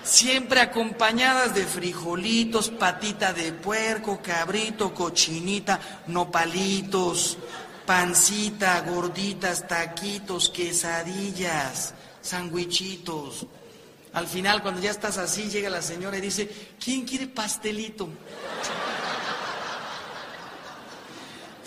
[0.08, 7.36] Siempre acompañadas de frijolitos, patita de puerco, cabrito, cochinita, nopalitos,
[7.84, 11.92] pancita, gorditas, taquitos, quesadillas,
[12.22, 13.46] sandwichitos.
[14.14, 16.48] Al final, cuando ya estás así, llega la señora y dice,
[16.82, 18.08] ¿quién quiere pastelito?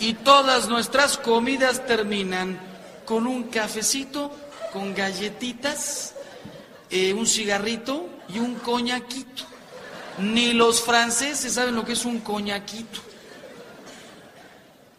[0.00, 2.58] Y todas nuestras comidas terminan
[3.04, 4.36] con un cafecito,
[4.72, 6.14] con galletitas,
[6.90, 9.44] eh, un cigarrito y un coñaquito.
[10.18, 13.00] Ni los franceses saben lo que es un coñaquito.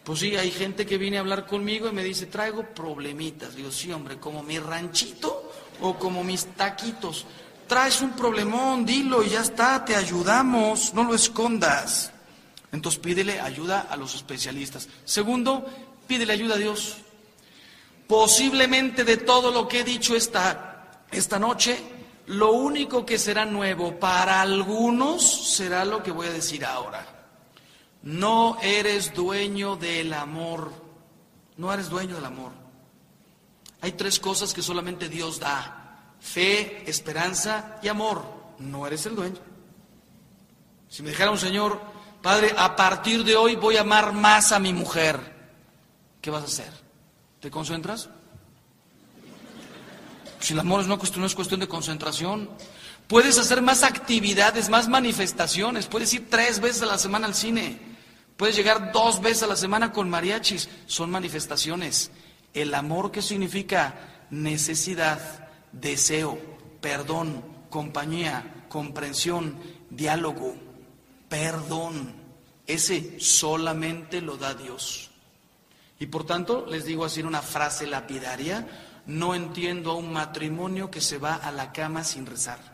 [0.03, 3.55] Pues sí, hay gente que viene a hablar conmigo y me dice, traigo problemitas.
[3.55, 7.25] Digo, sí, hombre, como mi ranchito o como mis taquitos.
[7.67, 12.11] Traes un problemón, dilo y ya está, te ayudamos, no lo escondas.
[12.73, 14.89] Entonces pídele ayuda a los especialistas.
[15.05, 15.65] Segundo,
[16.05, 16.97] pídele ayuda a Dios.
[18.07, 21.79] Posiblemente de todo lo que he dicho esta, esta noche,
[22.27, 27.05] lo único que será nuevo para algunos será lo que voy a decir ahora.
[28.03, 30.71] No eres dueño del amor.
[31.57, 32.51] No eres dueño del amor.
[33.81, 36.15] Hay tres cosas que solamente Dios da.
[36.19, 38.23] Fe, esperanza y amor.
[38.59, 39.39] No eres el dueño.
[40.87, 41.81] Si me dijera un Señor,
[42.21, 45.19] Padre, a partir de hoy voy a amar más a mi mujer.
[46.21, 46.71] ¿Qué vas a hacer?
[47.41, 48.09] ¿Te concentras?
[50.43, 52.49] Si el amor no, es cuestión de concentración,
[53.07, 55.87] puedes hacer más actividades, más manifestaciones.
[55.87, 57.79] Puedes ir tres veces a la semana al cine.
[58.35, 60.67] Puedes llegar dos veces a la semana con mariachis.
[60.85, 62.11] Son manifestaciones.
[62.53, 64.25] El amor, ¿qué significa?
[64.31, 66.37] Necesidad, deseo,
[66.81, 69.57] perdón, compañía, comprensión,
[69.89, 70.55] diálogo
[71.33, 72.13] perdón.
[72.67, 75.09] Ese solamente lo da Dios.
[75.99, 78.67] Y por tanto, les digo así una frase lapidaria,
[79.05, 82.73] no entiendo a un matrimonio que se va a la cama sin rezar.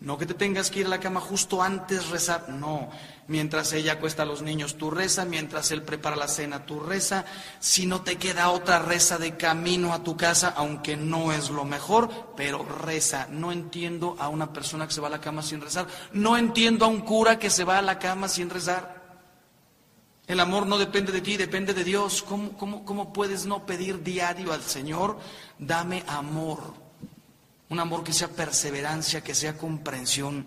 [0.00, 2.90] No que te tengas que ir a la cama justo antes rezar, no.
[3.26, 7.24] Mientras ella acuesta a los niños, tú reza, mientras él prepara la cena, tú reza.
[7.58, 11.64] Si no te queda otra reza de camino a tu casa, aunque no es lo
[11.64, 13.28] mejor, pero reza.
[13.30, 15.86] No entiendo a una persona que se va a la cama sin rezar.
[16.12, 18.93] No entiendo a un cura que se va a la cama sin rezar.
[20.26, 22.22] El amor no depende de ti, depende de Dios.
[22.22, 25.18] ¿Cómo, cómo, cómo puedes no pedir diario al Señor,
[25.58, 26.84] dame amor?
[27.74, 30.46] un amor que sea perseverancia, que sea comprensión.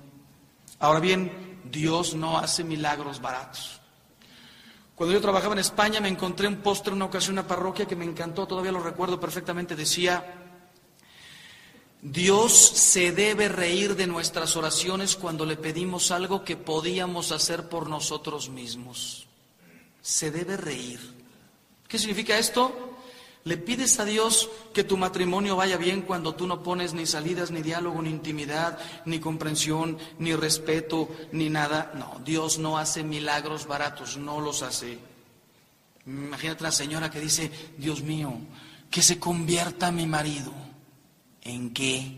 [0.80, 3.82] Ahora bien, Dios no hace milagros baratos.
[4.96, 7.86] Cuando yo trabajaba en España me encontré un póster en una ocasión en una parroquia
[7.86, 10.44] que me encantó, todavía lo recuerdo perfectamente, decía,
[12.02, 17.90] Dios se debe reír de nuestras oraciones cuando le pedimos algo que podíamos hacer por
[17.90, 19.27] nosotros mismos.
[20.08, 21.02] Se debe reír.
[21.86, 22.96] ¿Qué significa esto?
[23.44, 27.52] ¿Le pides a Dios que tu matrimonio vaya bien cuando tú no pones ni salidas,
[27.52, 31.92] ni diálogo, ni intimidad, ni comprensión, ni respeto, ni nada?
[31.94, 34.98] No, Dios no hace milagros baratos, no los hace.
[36.06, 38.34] Imagínate la señora que dice, Dios mío,
[38.90, 40.54] que se convierta mi marido.
[41.42, 42.16] ¿En qué?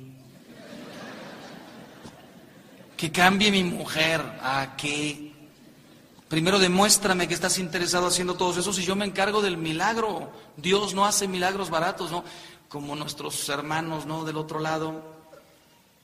[2.96, 4.22] Que cambie mi mujer.
[4.44, 5.29] ¿A qué?
[6.30, 10.32] Primero demuéstrame que estás interesado haciendo todos esos y yo me encargo del milagro.
[10.58, 12.24] Dios no hace milagros baratos, ¿no?
[12.70, 14.26] Como nuestros hermanos, ¿no?
[14.26, 15.02] Del otro lado,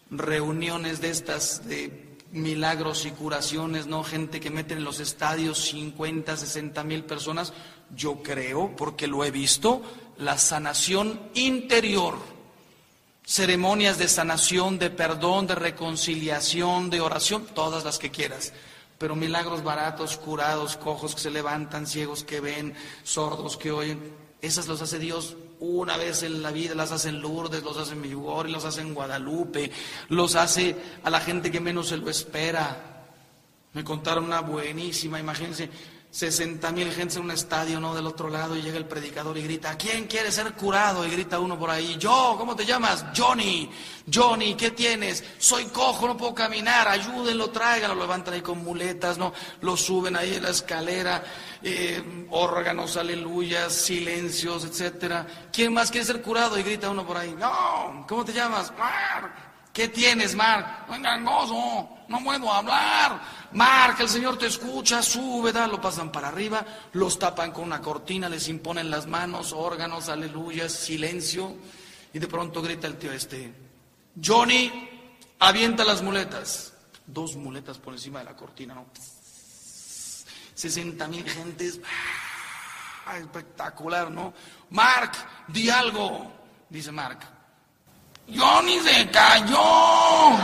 [0.10, 4.04] reuniones de estas de milagros y curaciones, ¿no?
[4.04, 7.54] Gente que mete en los estadios 50, 60 mil personas.
[7.96, 9.84] Yo creo, porque lo he visto,
[10.18, 12.18] la sanación interior.
[13.24, 18.54] Ceremonias de sanación, de perdón, de reconciliación, de oración, todas las que quieras
[19.06, 24.02] pero milagros baratos, curados, cojos que se levantan, ciegos que ven, sordos que oyen,
[24.42, 27.94] esas los hace Dios una vez en la vida, las hace en Lourdes, los hace
[27.94, 29.72] en Miyugori, los hace en Guadalupe,
[30.10, 33.06] los hace a la gente que menos se lo espera.
[33.74, 35.70] Me contaron una buenísima, imagínense,
[36.16, 37.94] 60 mil gente en un estadio, ¿no?
[37.94, 41.06] Del otro lado y llega el predicador y grita, ¿quién quiere ser curado?
[41.06, 43.04] Y grita uno por ahí, yo, ¿cómo te llamas?
[43.14, 43.70] Johnny,
[44.12, 45.26] Johnny, ¿qué tienes?
[45.38, 49.34] Soy cojo, no puedo caminar, ayúdenlo, tráiganlo, lo levantan ahí con muletas, ¿no?
[49.60, 51.22] Lo suben ahí en la escalera,
[51.62, 55.28] eh, órganos, aleluyas, silencios, etcétera.
[55.52, 56.58] ¿Quién más quiere ser curado?
[56.58, 58.72] Y grita uno por ahí, no, ¿cómo te llamas?
[59.76, 60.86] ¿Qué tienes, Mark?
[60.88, 63.20] No engañoso, no puedo hablar.
[63.52, 68.30] Mark, el Señor te escucha, sube, lo pasan para arriba, los tapan con una cortina,
[68.30, 71.58] les imponen las manos, órganos, aleluya, silencio.
[72.14, 73.54] Y de pronto grita el tío este,
[74.24, 74.72] Johnny,
[75.40, 76.72] avienta las muletas.
[77.06, 78.86] Dos muletas por encima de la cortina, ¿no?
[80.54, 81.82] 60 mil gentes,
[83.06, 83.18] ¡ah!
[83.18, 84.34] espectacular, ¿no?
[84.70, 85.12] Mark,
[85.50, 86.32] di algo,
[86.70, 87.35] dice Mark.
[88.34, 90.36] Johnny se cayó.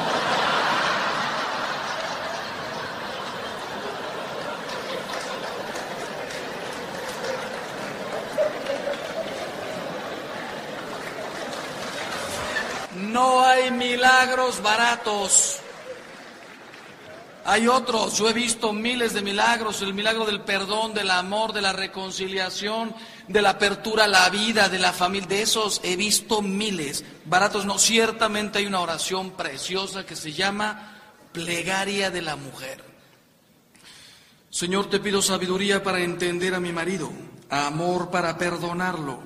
[12.94, 15.61] No hay milagros baratos.
[17.44, 21.62] Hay otros, yo he visto miles de milagros, el milagro del perdón, del amor, de
[21.62, 22.94] la reconciliación,
[23.28, 27.04] de la apertura a la vida, de la familia, de esos he visto miles.
[27.26, 31.00] Baratos no, ciertamente hay una oración preciosa que se llama
[31.32, 32.84] plegaria de la mujer.
[34.52, 37.10] Señor, te pido sabiduría para entender a mi marido,
[37.50, 39.20] amor para perdonarlo,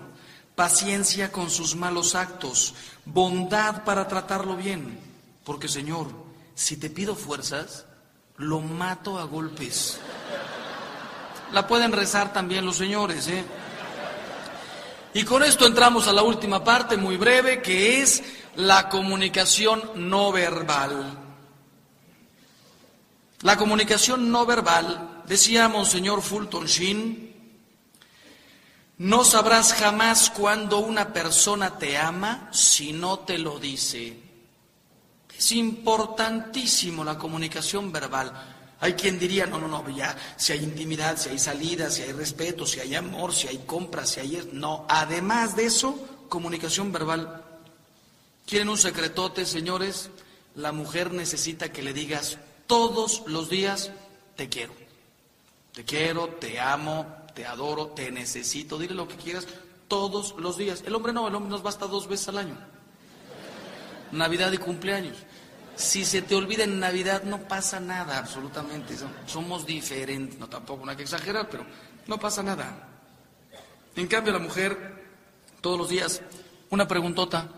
[0.55, 4.99] paciencia con sus malos actos, bondad para tratarlo bien,
[5.43, 6.07] porque Señor,
[6.53, 7.85] si te pido fuerzas,
[8.37, 9.99] lo mato a golpes.
[11.53, 13.43] La pueden rezar también los señores, ¿eh?
[15.13, 18.21] Y con esto entramos a la última parte, muy breve, que es
[18.55, 21.19] la comunicación no verbal.
[23.41, 27.33] La comunicación no verbal, decía Monseñor Fulton Sheen,
[28.97, 34.24] no sabrás jamás cuando una persona te ama si no te lo dice.
[35.37, 38.31] Es importantísimo la comunicación verbal.
[38.79, 42.11] Hay quien diría, no, no, no, ya, si hay intimidad, si hay salida, si hay
[42.11, 44.49] respeto, si hay amor, si hay compra, si hay...
[44.51, 45.97] No, además de eso,
[46.29, 47.43] comunicación verbal.
[48.45, 50.09] ¿Quieren un secretote, señores?
[50.55, 53.91] La mujer necesita que le digas todos los días,
[54.35, 54.73] te quiero.
[55.73, 58.77] Te quiero, te amo, te adoro, te necesito.
[58.77, 59.47] Dile lo que quieras
[59.87, 60.83] todos los días.
[60.85, 62.74] El hombre no, el hombre nos basta dos veces al año.
[64.11, 65.17] Navidad y cumpleaños.
[65.75, 68.95] Si se te olvida en Navidad no pasa nada, absolutamente.
[69.25, 71.65] Somos diferentes, no tampoco no hay que exagerar, pero
[72.07, 72.87] no pasa nada.
[73.95, 75.05] En cambio la mujer,
[75.61, 76.21] todos los días,
[76.69, 77.49] una preguntota.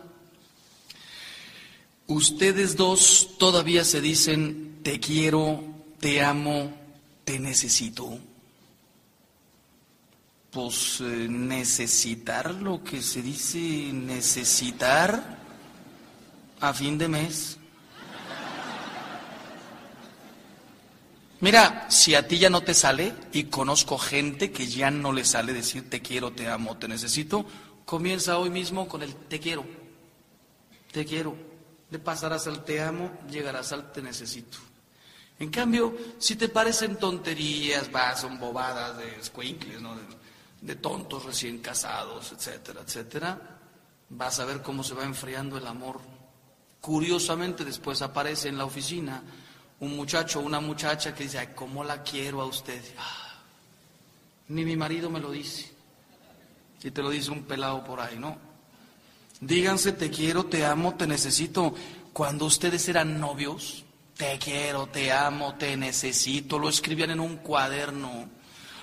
[2.08, 5.64] Ustedes dos todavía se dicen te quiero,
[6.00, 6.74] te amo,
[7.24, 8.18] te necesito.
[10.50, 13.60] Pues eh, necesitar lo que se dice
[13.92, 15.47] necesitar
[16.60, 17.58] a fin de mes.
[21.39, 25.24] Mira, si a ti ya no te sale, y conozco gente que ya no le
[25.24, 27.46] sale decir te quiero, te amo, te necesito,
[27.86, 29.63] comienza hoy mismo con el te quiero,
[30.91, 31.36] te quiero.
[31.89, 34.58] Le pasarás al te amo, llegarás al te necesito.
[35.39, 39.96] En cambio, si te parecen tonterías, vas, son bobadas de squinkles, ¿no?
[39.96, 40.02] de,
[40.62, 43.60] de tontos recién casados, etcétera, etcétera,
[44.10, 46.02] vas a ver cómo se va enfriando el amor
[46.88, 49.21] Curiosamente después aparece en la oficina
[49.82, 52.82] un muchacho o una muchacha que dice, ay, ¿cómo la quiero a usted?
[52.97, 53.41] Ah,
[54.47, 55.69] ni mi marido me lo dice.
[56.82, 58.38] Y te lo dice un pelado por ahí, ¿no?
[59.41, 61.76] Díganse, te quiero, te amo, te necesito.
[62.13, 63.84] Cuando ustedes eran novios,
[64.15, 68.30] te quiero, te amo, te necesito, lo escribían en un cuaderno.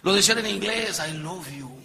[0.02, 1.83] Lo decían en inglés, I love you.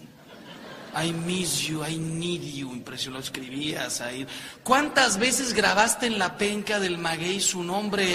[0.96, 4.26] I miss you, I need you, impresión lo escribías ahí.
[4.64, 8.08] ¿Cuántas veces grabaste en la penca del maguey su nombre?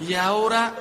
[0.00, 0.72] Y ahora,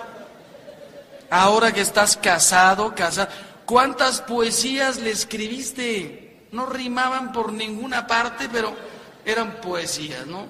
[1.30, 3.30] ahora que estás casado, casado,
[3.66, 6.48] ¿cuántas poesías le escribiste?
[6.52, 8.76] No rimaban por ninguna parte, pero
[9.26, 10.48] eran poesías, ¿no?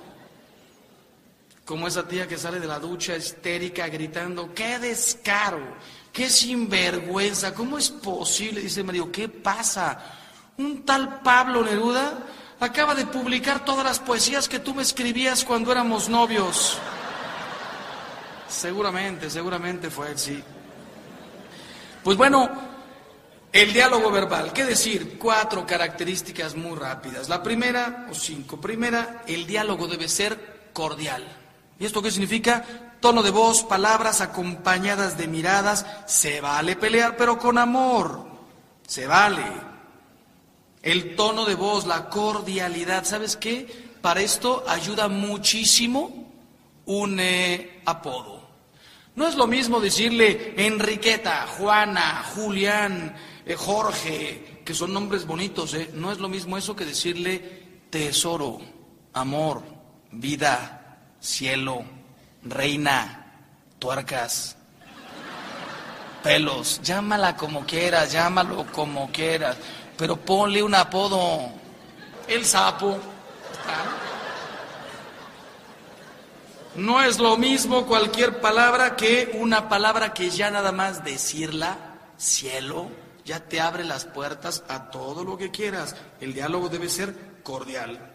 [1.65, 5.77] Como esa tía que sale de la ducha histérica gritando, ¡qué descaro!
[6.15, 8.61] Qué sinvergüenza, ¿cómo es posible?
[8.61, 10.01] Dice Mario, ¿qué pasa?
[10.57, 12.19] Un tal Pablo Neruda
[12.61, 16.77] acaba de publicar todas las poesías que tú me escribías cuando éramos novios.
[18.47, 20.41] Seguramente, seguramente fue él, sí.
[22.01, 22.49] Pues bueno,
[23.51, 25.17] el diálogo verbal, ¿qué decir?
[25.19, 27.27] Cuatro características muy rápidas.
[27.27, 28.61] La primera, o cinco.
[28.61, 31.27] Primera, el diálogo debe ser cordial.
[31.77, 32.84] ¿Y esto qué significa?
[32.99, 35.85] Tono de voz, palabras acompañadas de miradas.
[36.05, 38.25] Se vale pelear, pero con amor.
[38.87, 39.43] Se vale.
[40.81, 43.05] El tono de voz, la cordialidad.
[43.05, 43.95] ¿Sabes qué?
[44.01, 46.31] Para esto ayuda muchísimo
[46.85, 48.45] un eh, apodo.
[49.15, 53.15] No es lo mismo decirle Enriqueta, Juana, Julián,
[53.45, 55.89] eh, Jorge, que son nombres bonitos, ¿eh?
[55.93, 58.59] No es lo mismo eso que decirle tesoro,
[59.13, 59.63] amor,
[60.11, 61.85] vida, cielo,
[62.45, 63.25] reina,
[63.79, 64.55] tuercas,
[66.23, 69.57] pelos, llámala como quieras, llámalo como quieras,
[69.97, 71.49] pero ponle un apodo,
[72.27, 72.97] el sapo.
[76.75, 81.77] No es lo mismo cualquier palabra que una palabra que ya nada más decirla,
[82.17, 82.89] cielo,
[83.23, 85.95] ya te abre las puertas a todo lo que quieras.
[86.19, 88.13] El diálogo debe ser cordial.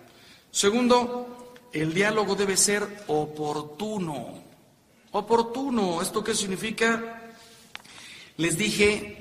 [0.51, 1.40] Segundo,
[1.73, 4.35] el diálogo debe ser oportuno.
[5.13, 7.33] Oportuno, ¿esto qué significa?
[8.37, 9.21] Les dije,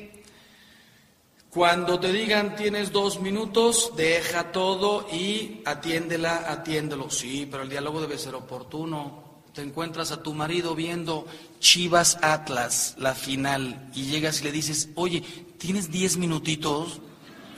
[1.49, 7.09] Cuando te digan tienes dos minutos, deja todo y atiéndela, atiéndelo.
[7.09, 9.41] Sí, pero el diálogo debe ser oportuno.
[9.51, 11.25] Te encuentras a tu marido viendo
[11.59, 15.21] Chivas Atlas, la final, y llegas y le dices, oye,
[15.57, 17.01] ¿tienes diez minutitos?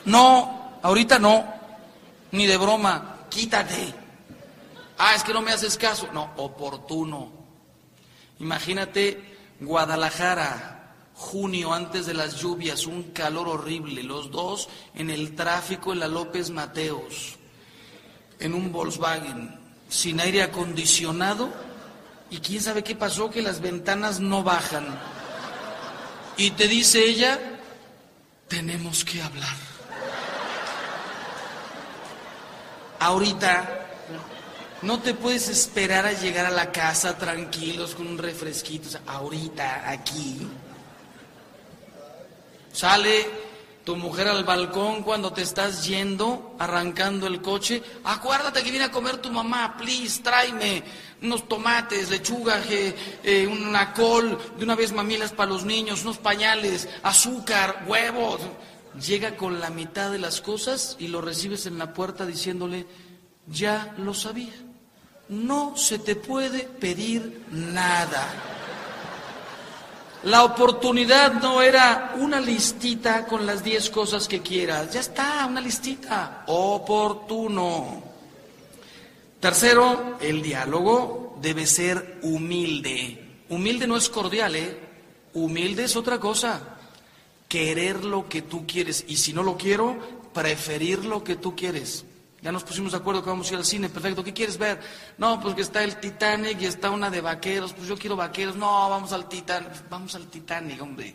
[0.05, 1.45] No, ahorita no,
[2.31, 4.00] ni de broma, quítate.
[5.03, 6.09] Ah, es que no me haces caso.
[6.13, 7.31] No, oportuno.
[8.39, 15.91] Imagínate Guadalajara, junio antes de las lluvias, un calor horrible, los dos en el tráfico
[15.91, 17.39] en la López Mateos,
[18.37, 21.51] en un Volkswagen, sin aire acondicionado,
[22.29, 24.85] y quién sabe qué pasó, que las ventanas no bajan.
[26.37, 27.39] Y te dice ella,
[28.47, 29.55] tenemos que hablar.
[32.99, 33.81] Ahorita
[34.81, 40.47] no te puedes esperar a llegar a la casa tranquilos con un refresquito, ahorita, aquí.
[42.73, 43.29] Sale
[43.83, 47.81] tu mujer al balcón cuando te estás yendo, arrancando el coche.
[48.03, 50.83] Acuérdate que viene a comer tu mamá, please, tráeme
[51.21, 56.89] unos tomates, lechuga, eh, una col, de una vez mamilas para los niños, unos pañales,
[57.03, 58.41] azúcar, huevos.
[58.99, 62.87] Llega con la mitad de las cosas y lo recibes en la puerta diciéndole,
[63.47, 64.70] ya lo sabía.
[65.31, 68.27] No se te puede pedir nada.
[70.23, 74.91] La oportunidad no era una listita con las diez cosas que quieras.
[74.91, 76.43] Ya está, una listita.
[76.47, 78.03] Oportuno.
[79.39, 83.43] Tercero, el diálogo debe ser humilde.
[83.47, 84.79] Humilde no es cordial, ¿eh?
[85.33, 86.77] Humilde es otra cosa.
[87.47, 89.05] Querer lo que tú quieres.
[89.07, 89.97] Y si no lo quiero,
[90.33, 92.03] preferir lo que tú quieres.
[92.41, 94.23] Ya nos pusimos de acuerdo que vamos a ir al cine, perfecto.
[94.23, 94.79] ¿Qué quieres ver?
[95.19, 97.73] No, pues que está el Titanic y está una de vaqueros.
[97.73, 98.55] Pues yo quiero vaqueros.
[98.55, 99.87] No, vamos al Titanic.
[99.89, 101.13] Vamos al Titanic, hombre.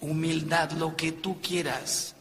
[0.00, 2.16] Humildad, lo que tú quieras.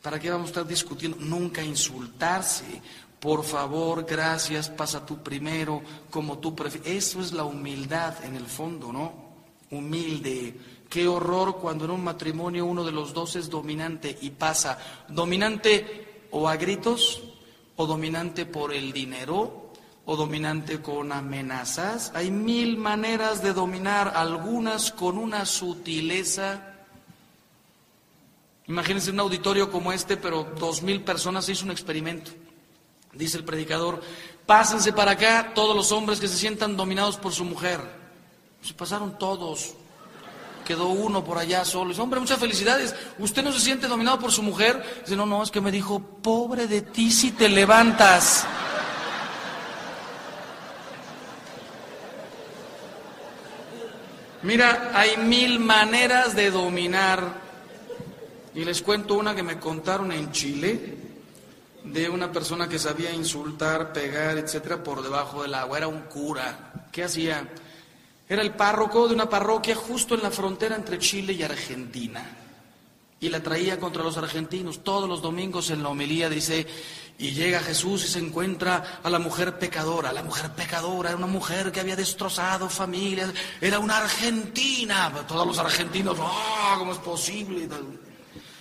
[0.00, 1.16] ¿Para qué vamos a estar discutiendo?
[1.20, 2.80] Nunca insultarse.
[3.18, 7.04] Por favor, gracias, pasa tú primero, como tú prefieres.
[7.04, 9.12] Eso es la humildad en el fondo, ¿no?
[9.70, 10.56] Humilde.
[10.88, 14.78] Qué horror cuando en un matrimonio uno de los dos es dominante y pasa
[15.08, 17.31] dominante o a gritos
[17.76, 19.70] o dominante por el dinero,
[20.04, 22.12] o dominante con amenazas.
[22.14, 26.74] Hay mil maneras de dominar, algunas con una sutileza.
[28.66, 32.30] Imagínense un auditorio como este, pero dos mil personas se hizo un experimento.
[33.12, 34.00] Dice el predicador,
[34.46, 37.80] pásense para acá todos los hombres que se sientan dominados por su mujer.
[38.62, 39.74] Se pasaron todos
[40.72, 41.90] quedó uno por allá solo.
[41.90, 42.94] Dice, hombre, muchas felicidades.
[43.18, 44.82] ¿Usted no se siente dominado por su mujer?
[45.02, 48.46] Dice, no, no, es que me dijo, pobre de ti si te levantas.
[54.42, 57.42] Mira, hay mil maneras de dominar.
[58.54, 60.96] Y les cuento una que me contaron en Chile
[61.84, 65.76] de una persona que sabía insultar, pegar, etcétera, por debajo del agua.
[65.76, 66.86] Era un cura.
[66.90, 67.46] ¿Qué hacía?
[68.32, 72.34] Era el párroco de una parroquia justo en la frontera entre Chile y Argentina.
[73.20, 74.82] Y la traía contra los argentinos.
[74.82, 76.66] Todos los domingos en la homilía dice,
[77.18, 80.14] y llega Jesús y se encuentra a la mujer pecadora.
[80.14, 83.34] La mujer pecadora era una mujer que había destrozado familias.
[83.60, 85.12] Era una argentina.
[85.28, 86.76] Todos los argentinos, ¡ah!
[86.78, 87.68] ¿Cómo es posible?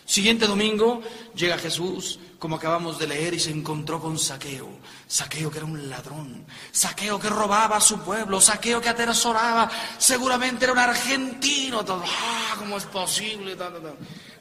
[0.03, 1.01] Siguiente domingo
[1.33, 4.67] llega Jesús, como acabamos de leer, y se encontró con Saqueo.
[5.11, 10.63] Saqueo que era un ladrón, Saqueo que robaba a su pueblo, Saqueo que atesoraba, seguramente
[10.63, 11.83] era un argentino.
[11.85, 12.55] ¡Ah!
[12.57, 13.57] ¿Cómo es posible?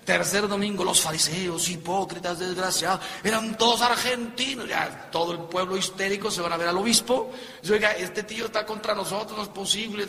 [0.04, 4.68] Tercer domingo, los fariseos, hipócritas, desgraciados, eran todos argentinos.
[4.68, 7.32] Ya todo el pueblo histérico se van a ver al obispo.
[7.60, 10.06] Dice, oiga, este tío está contra nosotros, no es posible.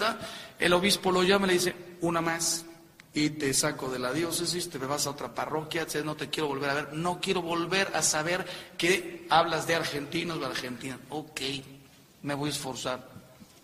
[0.59, 2.65] El obispo lo llama y le dice, una más
[3.13, 6.47] y te saco de la diócesis, te me vas a otra parroquia, no te quiero
[6.47, 8.45] volver a ver, no quiero volver a saber
[8.77, 10.99] que hablas de argentinos o argentinas.
[11.09, 11.41] Ok,
[12.23, 13.09] me voy a esforzar.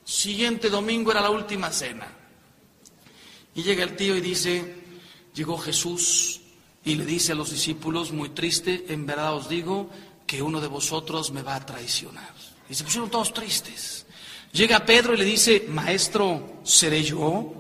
[0.04, 2.08] Siguiente domingo era la última cena.
[3.56, 4.76] Y llega el tío y dice,
[5.34, 6.42] llegó Jesús
[6.84, 9.90] y le dice a los discípulos, muy triste, en verdad os digo
[10.26, 12.34] que uno de vosotros me va a traicionar.
[12.70, 14.06] Y se pusieron todos tristes.
[14.52, 17.54] Llega Pedro y le dice, maestro, ¿seré yo?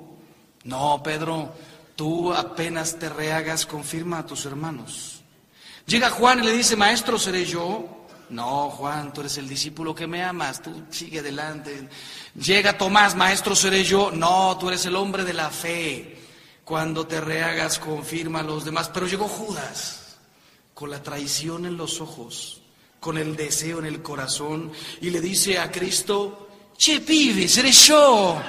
[0.63, 1.53] No, Pedro,
[1.97, 5.23] Tú apenas te rehagas, confirma a tus hermanos.
[5.87, 8.05] Llega Juan y le dice, maestro, ¿seré yo?
[8.29, 11.89] No, Juan, tú eres el discípulo que me amas, tú sigue adelante.
[12.35, 14.11] Llega Tomás, maestro, ¿seré yo?
[14.11, 16.19] No, tú eres el hombre de la fe.
[16.63, 18.91] Cuando te rehagas, confirma a los demás.
[18.93, 20.17] Pero llegó Judas,
[20.75, 22.61] con la traición en los ojos,
[22.99, 24.71] con el deseo en el corazón,
[25.01, 28.39] y le dice a Cristo, che pibe, seré yo.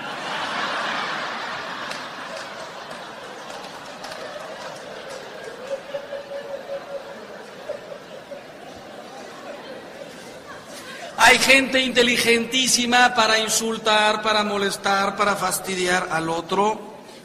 [11.21, 16.81] Hay gente inteligentísima para insultar, para molestar, para fastidiar al otro.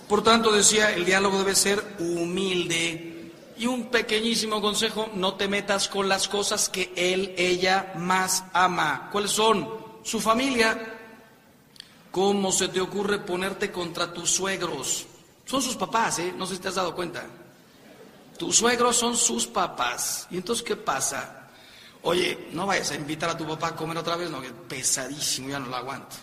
[0.09, 3.31] Por tanto, decía, el diálogo debe ser humilde.
[3.55, 9.09] Y un pequeñísimo consejo, no te metas con las cosas que él, ella más ama.
[9.11, 9.69] ¿Cuáles son?
[10.01, 10.97] Su familia.
[12.09, 15.05] ¿Cómo se te ocurre ponerte contra tus suegros?
[15.45, 16.33] Son sus papás, ¿eh?
[16.35, 17.27] No sé si te has dado cuenta.
[18.39, 20.25] Tus suegros son sus papás.
[20.31, 21.42] ¿Y entonces qué pasa?
[22.03, 25.49] Oye, no vayas a invitar a tu papá a comer otra vez, no, que pesadísimo,
[25.49, 26.17] ya no lo aguanto.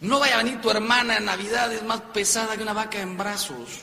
[0.00, 3.16] No vaya a venir tu hermana en Navidad, es más pesada que una vaca en
[3.16, 3.82] brazos.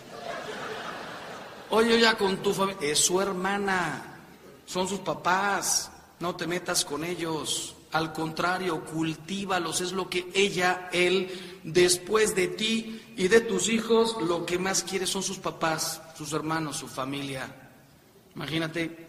[1.70, 4.18] Oye, ya con tu familia, es su hermana,
[4.66, 7.76] son sus papás, no te metas con ellos.
[7.94, 14.18] Al contrario, cultívalos, es lo que ella, él, después de ti y de tus hijos,
[14.22, 17.50] lo que más quiere son sus papás, sus hermanos, su familia.
[18.36, 19.09] Imagínate,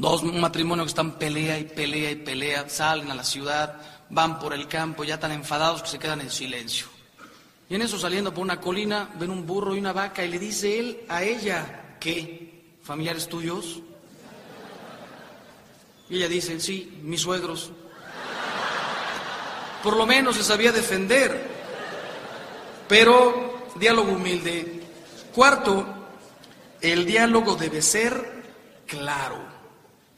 [0.00, 3.76] Dos matrimonios que están pelea y pelea y pelea, salen a la ciudad,
[4.08, 6.86] van por el campo, ya tan enfadados que se quedan en silencio.
[7.68, 10.38] Y en eso saliendo por una colina, ven un burro y una vaca y le
[10.38, 12.78] dice él a ella, ¿qué?
[12.82, 13.80] ¿Familiares tuyos?
[16.08, 17.70] Y ella dice, sí, mis suegros.
[19.82, 21.46] Por lo menos se sabía defender.
[22.88, 24.80] Pero, diálogo humilde.
[25.34, 25.86] Cuarto,
[26.80, 28.44] el diálogo debe ser
[28.86, 29.49] claro.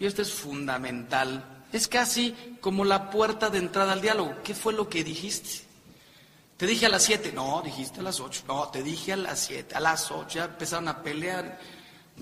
[0.02, 1.62] Y esto es fundamental.
[1.72, 4.34] Es casi como la puerta de entrada al diálogo.
[4.42, 5.60] ¿Qué fue lo que dijiste?
[6.56, 7.30] Te dije a las siete.
[7.30, 8.42] No, dijiste a las ocho.
[8.48, 9.76] No, te dije a las siete.
[9.76, 11.60] A las ocho ya empezaron a pelear.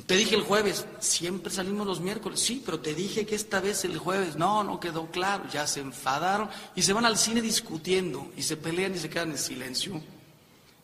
[0.05, 0.85] Te dije el jueves.
[0.99, 2.39] Siempre salimos los miércoles.
[2.41, 4.37] Sí, pero te dije que esta vez el jueves.
[4.37, 5.45] No, no quedó claro.
[5.51, 9.31] Ya se enfadaron y se van al cine discutiendo y se pelean y se quedan
[9.31, 10.03] en silencio.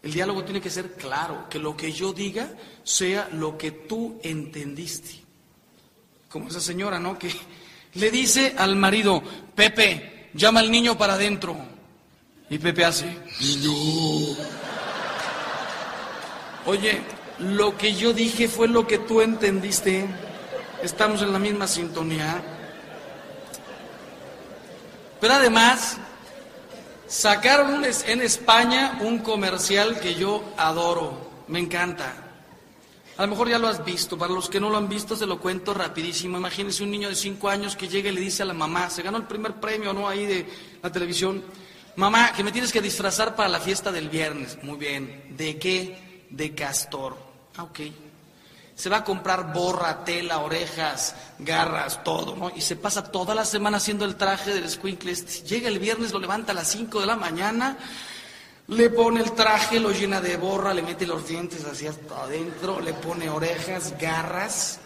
[0.03, 1.47] El diálogo tiene que ser claro.
[1.51, 5.26] Que lo que yo diga sea lo que tú entendiste
[6.29, 7.19] como esa señora, ¿no?
[7.19, 7.31] Que
[7.95, 9.23] le dice al marido,
[9.55, 11.57] Pepe, llama al niño para adentro.
[12.49, 13.07] Y Pepe hace,
[13.41, 13.73] niño.
[16.67, 17.01] Oye,
[17.39, 20.07] lo que yo dije fue lo que tú entendiste.
[20.83, 22.43] Estamos en la misma sintonía.
[25.21, 25.97] Pero además,
[27.07, 32.26] sacaron en España un comercial que yo adoro, me encanta.
[33.19, 35.25] A lo mejor ya lo has visto, para los que no lo han visto se
[35.25, 36.37] lo cuento rapidísimo.
[36.37, 39.03] Imagínense un niño de 5 años que llega y le dice a la mamá, se
[39.03, 40.07] ganó el primer premio, ¿no?
[40.07, 40.47] Ahí de
[40.83, 41.43] la televisión.
[41.97, 44.59] Mamá, que me tienes que disfrazar para la fiesta del viernes.
[44.63, 45.35] Muy bien.
[45.35, 46.27] ¿De qué?
[46.29, 47.17] De castor.
[47.57, 47.81] Ah, ok.
[48.75, 52.53] Se va a comprar borra, tela, orejas, garras, todo, ¿no?
[52.55, 55.15] Y se pasa toda la semana haciendo el traje del squinkle.
[55.15, 57.79] Llega el viernes, lo levanta a las 5 de la mañana
[58.69, 62.95] le pone el traje, lo llena de borra, le mete los dientes hacia adentro, le
[62.95, 64.81] pone orejas, garras,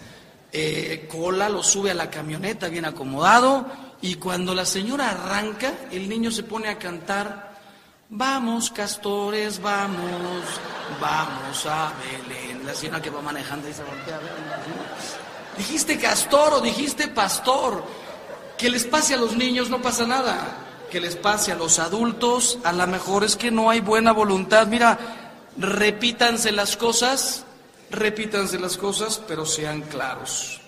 [0.52, 3.66] eh, cola, lo sube a la camioneta bien acomodado
[4.02, 7.58] y cuando la señora arranca, el niño se pone a cantar,
[8.10, 10.42] vamos castores, vamos,
[11.00, 12.66] vamos a Belén.
[12.66, 15.56] La señora que va manejando y se voltea a.
[15.56, 17.82] Dijiste castor o dijiste pastor,
[18.58, 22.58] que les pase a los niños no pasa nada que les pase a los adultos,
[22.64, 24.66] a lo mejor es que no hay buena voluntad.
[24.66, 24.98] Mira,
[25.56, 27.44] repítanse las cosas,
[27.90, 30.60] repítanse las cosas, pero sean claros.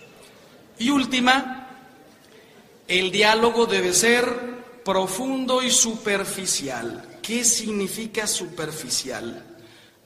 [0.79, 1.69] Y última,
[2.89, 7.19] el diálogo debe ser profundo y superficial.
[7.23, 9.52] ¿Qué significa superficial?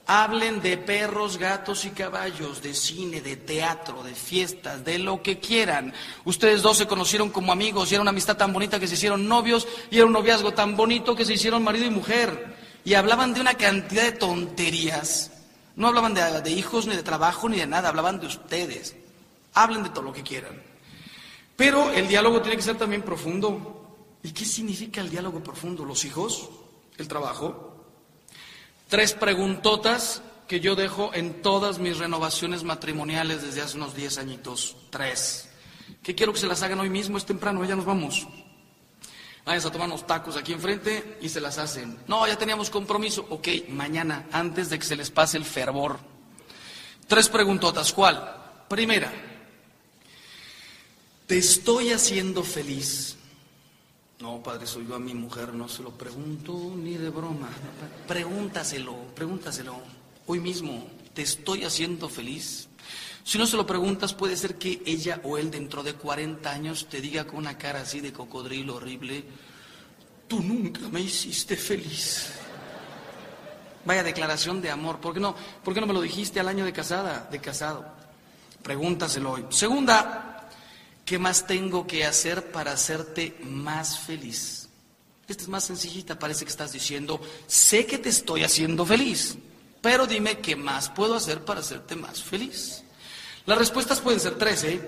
[0.09, 5.39] Hablen de perros, gatos y caballos, de cine, de teatro, de fiestas, de lo que
[5.39, 5.93] quieran.
[6.23, 9.27] Ustedes dos se conocieron como amigos y era una amistad tan bonita que se hicieron
[9.27, 12.55] novios y era un noviazgo tan bonito que se hicieron marido y mujer.
[12.85, 15.31] Y hablaban de una cantidad de tonterías.
[15.75, 18.95] No hablaban de, de hijos, ni de trabajo, ni de nada, hablaban de ustedes.
[19.55, 20.63] Hablen de todo lo que quieran.
[21.57, 23.97] Pero el diálogo tiene que ser también profundo.
[24.23, 25.83] ¿Y qué significa el diálogo profundo?
[25.83, 26.49] ¿Los hijos?
[26.97, 27.76] ¿El trabajo?
[28.87, 34.77] Tres preguntotas que yo dejo en todas mis renovaciones matrimoniales desde hace unos diez añitos.
[34.89, 35.49] Tres.
[36.01, 38.25] Que quiero que se las hagan hoy mismo, es temprano, ya nos vamos.
[39.45, 41.99] Vayan a tomar unos tacos aquí enfrente y se las hacen.
[42.07, 43.25] No, ya teníamos compromiso.
[43.29, 45.99] Ok, mañana, antes de que se les pase el fervor.
[47.07, 47.93] Tres preguntotas.
[47.93, 48.35] ¿Cuál?
[48.67, 49.11] Primera,
[51.25, 53.17] ¿te estoy haciendo feliz?
[54.19, 57.49] No, padre, soy yo a mi mujer, no se lo pregunto ni de broma.
[58.07, 59.75] Pregúntaselo, pregúntaselo.
[60.25, 62.67] Hoy mismo, ¿te estoy haciendo feliz?
[63.23, 66.87] Si no se lo preguntas, puede ser que ella o él dentro de 40 años
[66.89, 69.23] te diga con una cara así de cocodrilo horrible,
[70.27, 72.31] tú nunca me hiciste feliz.
[73.85, 74.99] Vaya declaración de amor.
[74.99, 77.85] ¿Por qué no, ¿Por qué no me lo dijiste al año de casada, de casado?
[78.63, 79.45] Pregúntaselo hoy.
[79.49, 80.26] Segunda,
[81.07, 84.67] ¿Qué más tengo que hacer para hacerte más feliz?
[85.25, 89.37] Esta es más sencillita, parece que estás diciendo, sé que te estoy haciendo feliz,
[89.81, 92.83] pero dime qué más puedo hacer para hacerte más feliz.
[93.45, 94.81] Las respuestas pueden ser tres, ¿eh?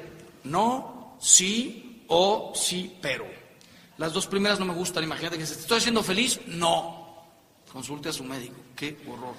[0.43, 3.25] No, sí o sí, pero.
[3.97, 7.29] Las dos primeras no me gustan, imagínate que te estoy haciendo feliz, no.
[7.71, 9.35] Consulte a su médico, qué horror.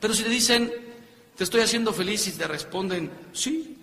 [0.00, 0.72] Pero si te dicen,
[1.36, 3.77] te estoy haciendo feliz y te responden, sí,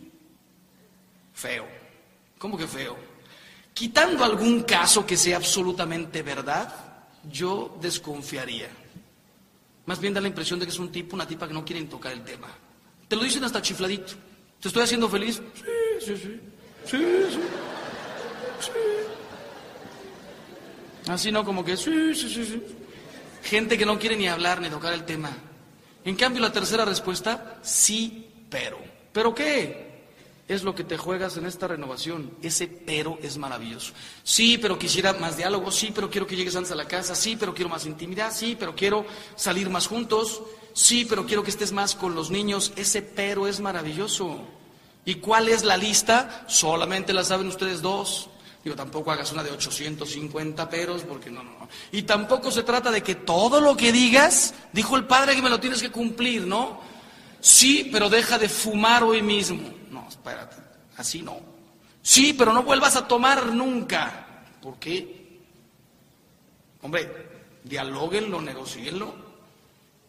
[1.36, 1.68] Feo.
[2.40, 2.98] ¿Cómo que feo?
[3.74, 6.74] Quitando algún caso que sea absolutamente verdad,
[7.30, 8.70] yo desconfiaría.
[9.86, 11.90] Más bien da la impresión de que es un tipo, una tipa que no quieren
[11.90, 12.48] tocar el tema.
[13.08, 14.14] Te lo dicen hasta chifladito.
[14.60, 15.42] ¿Te estoy haciendo feliz?
[15.54, 15.62] Sí,
[16.00, 16.40] sí, sí.
[16.86, 16.98] Sí,
[17.30, 17.40] sí.
[18.62, 18.72] Sí.
[21.08, 22.64] Así no, como que sí, sí, sí, sí.
[23.44, 25.30] Gente que no quiere ni hablar ni tocar el tema.
[26.04, 28.80] En cambio, la tercera respuesta, sí, pero.
[29.12, 29.85] ¿Pero qué?
[30.48, 32.32] Es lo que te juegas en esta renovación.
[32.42, 33.94] Ese pero es maravilloso.
[34.24, 35.72] Sí, pero quisiera más diálogo.
[35.72, 37.16] Sí, pero quiero que llegues antes a la casa.
[37.16, 38.32] Sí, pero quiero más intimidad.
[38.32, 40.44] Sí, pero quiero salir más juntos.
[40.74, 42.74] Sí, pero quiero que estés más con los niños.
[42.76, 44.40] Ese pero es maravilloso.
[45.04, 46.46] ¿Y cuál es la lista?
[46.48, 48.30] Solamente la saben ustedes dos.
[48.64, 51.70] Digo, tampoco hagas una de 850 peros, porque no, no, no.
[51.92, 55.52] Y tampoco se trata de que todo lo que digas, dijo el padre que me
[55.52, 56.82] lo tienes que cumplir, ¿no?
[57.46, 59.70] Sí, pero deja de fumar hoy mismo.
[59.92, 60.56] No, espérate,
[60.98, 61.40] así no.
[62.02, 64.44] Sí, pero no vuelvas a tomar nunca.
[64.60, 65.42] ¿Por qué?
[66.82, 67.08] Hombre,
[67.64, 69.14] dialóguenlo, negocienlo.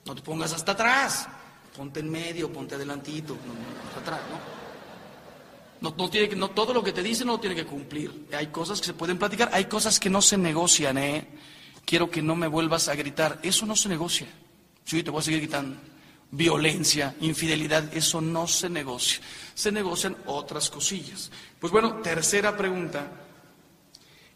[0.06, 1.28] No te pongas hasta atrás.
[1.76, 3.52] Ponte en medio, ponte adelantito, no,
[3.86, 4.20] hasta atrás,
[5.82, 5.94] ¿no?
[5.94, 8.28] No, tiene que, no todo lo que te dicen no lo tiene que cumplir.
[8.32, 11.28] Hay cosas que se pueden platicar, hay cosas que no se negocian, ¿eh?
[11.84, 13.40] Quiero que no me vuelvas a gritar.
[13.42, 14.26] Eso no se negocia.
[14.86, 15.76] Sí, te voy a seguir gritando
[16.30, 19.20] violencia, infidelidad, eso no se negocia.
[19.54, 21.30] Se negocian otras cosillas.
[21.58, 23.22] Pues bueno, tercera pregunta.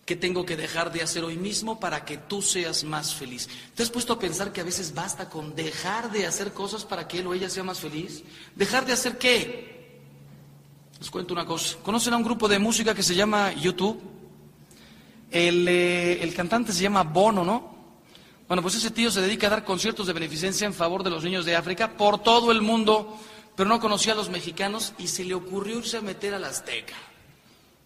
[0.05, 3.49] ¿Qué tengo que dejar de hacer hoy mismo para que tú seas más feliz?
[3.74, 7.07] ¿Te has puesto a pensar que a veces basta con dejar de hacer cosas para
[7.07, 8.24] que él o ella sea más feliz?
[8.57, 10.01] ¿Dejar de hacer qué?
[10.99, 11.78] Les cuento una cosa.
[11.82, 14.01] ¿Conocen a un grupo de música que se llama YouTube?
[15.30, 17.79] El, eh, el cantante se llama Bono, ¿no?
[18.51, 21.22] Bueno, pues ese tío se dedica a dar conciertos de beneficencia en favor de los
[21.22, 23.16] niños de África por todo el mundo,
[23.55, 26.48] pero no conocía a los mexicanos y se le ocurrió irse a meter a la
[26.48, 26.96] Azteca.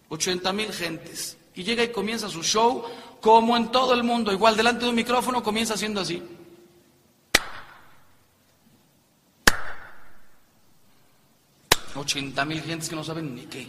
[0.09, 1.37] 80 mil gentes.
[1.53, 2.83] Y llega y comienza su show
[3.21, 4.31] como en todo el mundo.
[4.31, 6.23] Igual delante de un micrófono comienza haciendo así.
[11.93, 13.67] Ochenta mil gentes que no saben ni qué.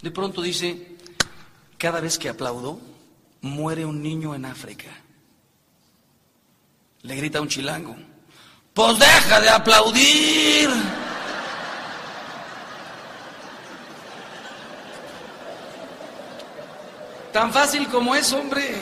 [0.00, 0.94] De pronto dice,
[1.76, 2.78] cada vez que aplaudo,
[3.40, 5.09] muere un niño en África.
[7.02, 7.96] Le grita un chilango.
[8.74, 10.70] Pues deja de aplaudir.
[17.32, 18.74] Tan fácil como es, hombre.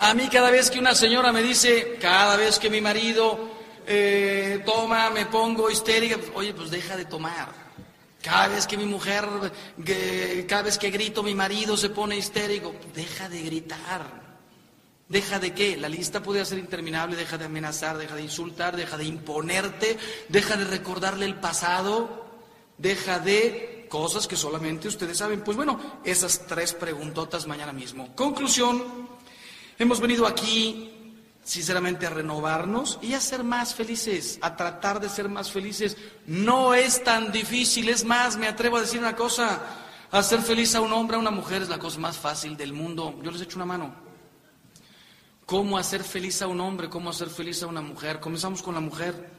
[0.00, 3.50] A mí cada vez que una señora me dice, cada vez que mi marido
[3.86, 7.65] eh, toma, me pongo histérica, oye, pues deja de tomar.
[8.26, 9.24] Cada vez que mi mujer,
[10.48, 12.74] cada vez que grito, mi marido se pone histérico.
[12.92, 14.02] Deja de gritar.
[15.08, 15.76] ¿Deja de qué?
[15.76, 19.96] La lista puede ser interminable, deja de amenazar, deja de insultar, deja de imponerte,
[20.28, 22.26] deja de recordarle el pasado,
[22.78, 25.42] deja de cosas que solamente ustedes saben.
[25.42, 28.12] Pues bueno, esas tres preguntotas mañana mismo.
[28.16, 29.08] Conclusión,
[29.78, 30.95] hemos venido aquí
[31.46, 35.96] sinceramente a renovarnos y a ser más felices, a tratar de ser más felices.
[36.26, 39.60] No es tan difícil, es más, me atrevo a decir una cosa,
[40.10, 43.20] hacer feliz a un hombre, a una mujer es la cosa más fácil del mundo.
[43.22, 43.94] Yo les echo una mano.
[45.46, 46.90] ¿Cómo hacer feliz a un hombre?
[46.90, 48.18] ¿Cómo hacer feliz a una mujer?
[48.18, 49.30] Comenzamos con la mujer.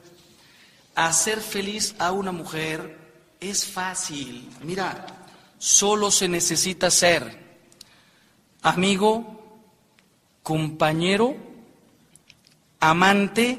[0.94, 4.48] Hacer feliz a una mujer es fácil.
[4.62, 5.04] Mira,
[5.58, 7.58] solo se necesita ser
[8.62, 9.60] amigo,
[10.42, 11.47] compañero,
[12.80, 13.58] amante,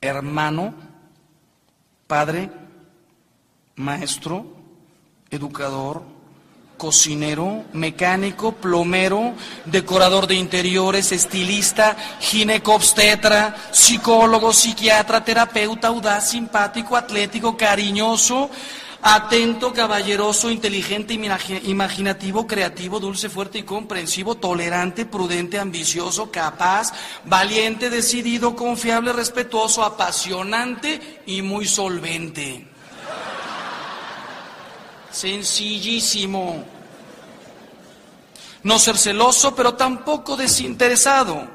[0.00, 0.74] hermano,
[2.06, 2.50] padre,
[3.76, 4.46] maestro,
[5.30, 6.02] educador,
[6.76, 18.50] cocinero, mecánico, plomero, decorador de interiores, estilista, ginecobstetra, psicólogo, psiquiatra, terapeuta, audaz, simpático, atlético, cariñoso,
[19.06, 26.90] atento, caballeroso, inteligente, imaginativo, creativo, dulce, fuerte y comprensivo, tolerante, prudente, ambicioso, capaz,
[27.26, 32.66] valiente, decidido, confiable, respetuoso, apasionante y muy solvente.
[35.10, 36.64] Sencillísimo.
[38.62, 41.46] No ser celoso, pero tampoco desinteresado.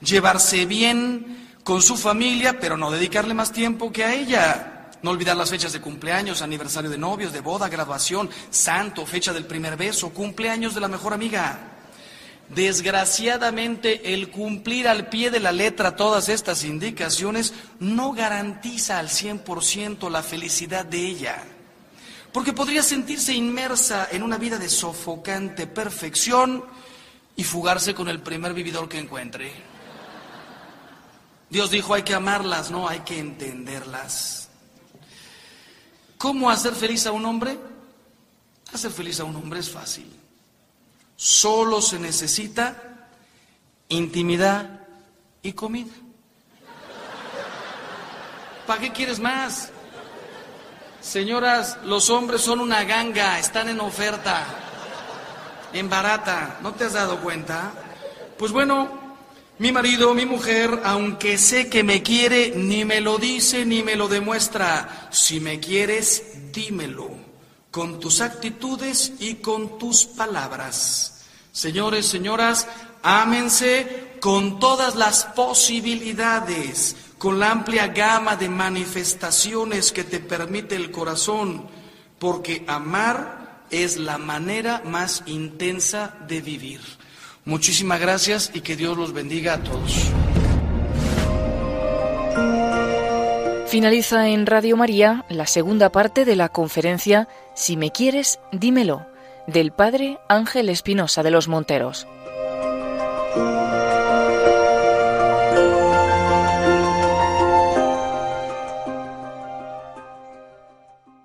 [0.00, 4.71] Llevarse bien con su familia, pero no dedicarle más tiempo que a ella.
[5.02, 9.46] No olvidar las fechas de cumpleaños, aniversario de novios, de boda, graduación, santo, fecha del
[9.46, 11.72] primer beso, cumpleaños de la mejor amiga.
[12.48, 20.10] Desgraciadamente, el cumplir al pie de la letra todas estas indicaciones no garantiza al 100%
[20.10, 21.42] la felicidad de ella,
[22.32, 26.64] porque podría sentirse inmersa en una vida de sofocante perfección
[27.36, 29.50] y fugarse con el primer vividor que encuentre.
[31.48, 34.41] Dios dijo hay que amarlas, no hay que entenderlas.
[36.22, 37.58] ¿Cómo hacer feliz a un hombre?
[38.72, 40.08] Hacer feliz a un hombre es fácil.
[41.16, 43.08] Solo se necesita
[43.88, 44.86] intimidad
[45.42, 45.92] y comida.
[48.68, 49.70] ¿Para qué quieres más?
[51.00, 54.46] Señoras, los hombres son una ganga, están en oferta,
[55.72, 56.60] en barata.
[56.62, 57.72] ¿No te has dado cuenta?
[58.38, 59.01] Pues bueno,
[59.62, 63.94] mi marido, mi mujer, aunque sé que me quiere, ni me lo dice ni me
[63.94, 65.08] lo demuestra.
[65.12, 67.08] Si me quieres, dímelo,
[67.70, 71.26] con tus actitudes y con tus palabras.
[71.52, 72.66] Señores, señoras,
[73.04, 80.90] ámense con todas las posibilidades, con la amplia gama de manifestaciones que te permite el
[80.90, 81.68] corazón,
[82.18, 86.80] porque amar es la manera más intensa de vivir.
[87.44, 90.12] Muchísimas gracias y que Dios los bendiga a todos.
[93.66, 99.06] Finaliza en Radio María la segunda parte de la conferencia Si me quieres, dímelo,
[99.46, 102.06] del Padre Ángel Espinosa de los Monteros.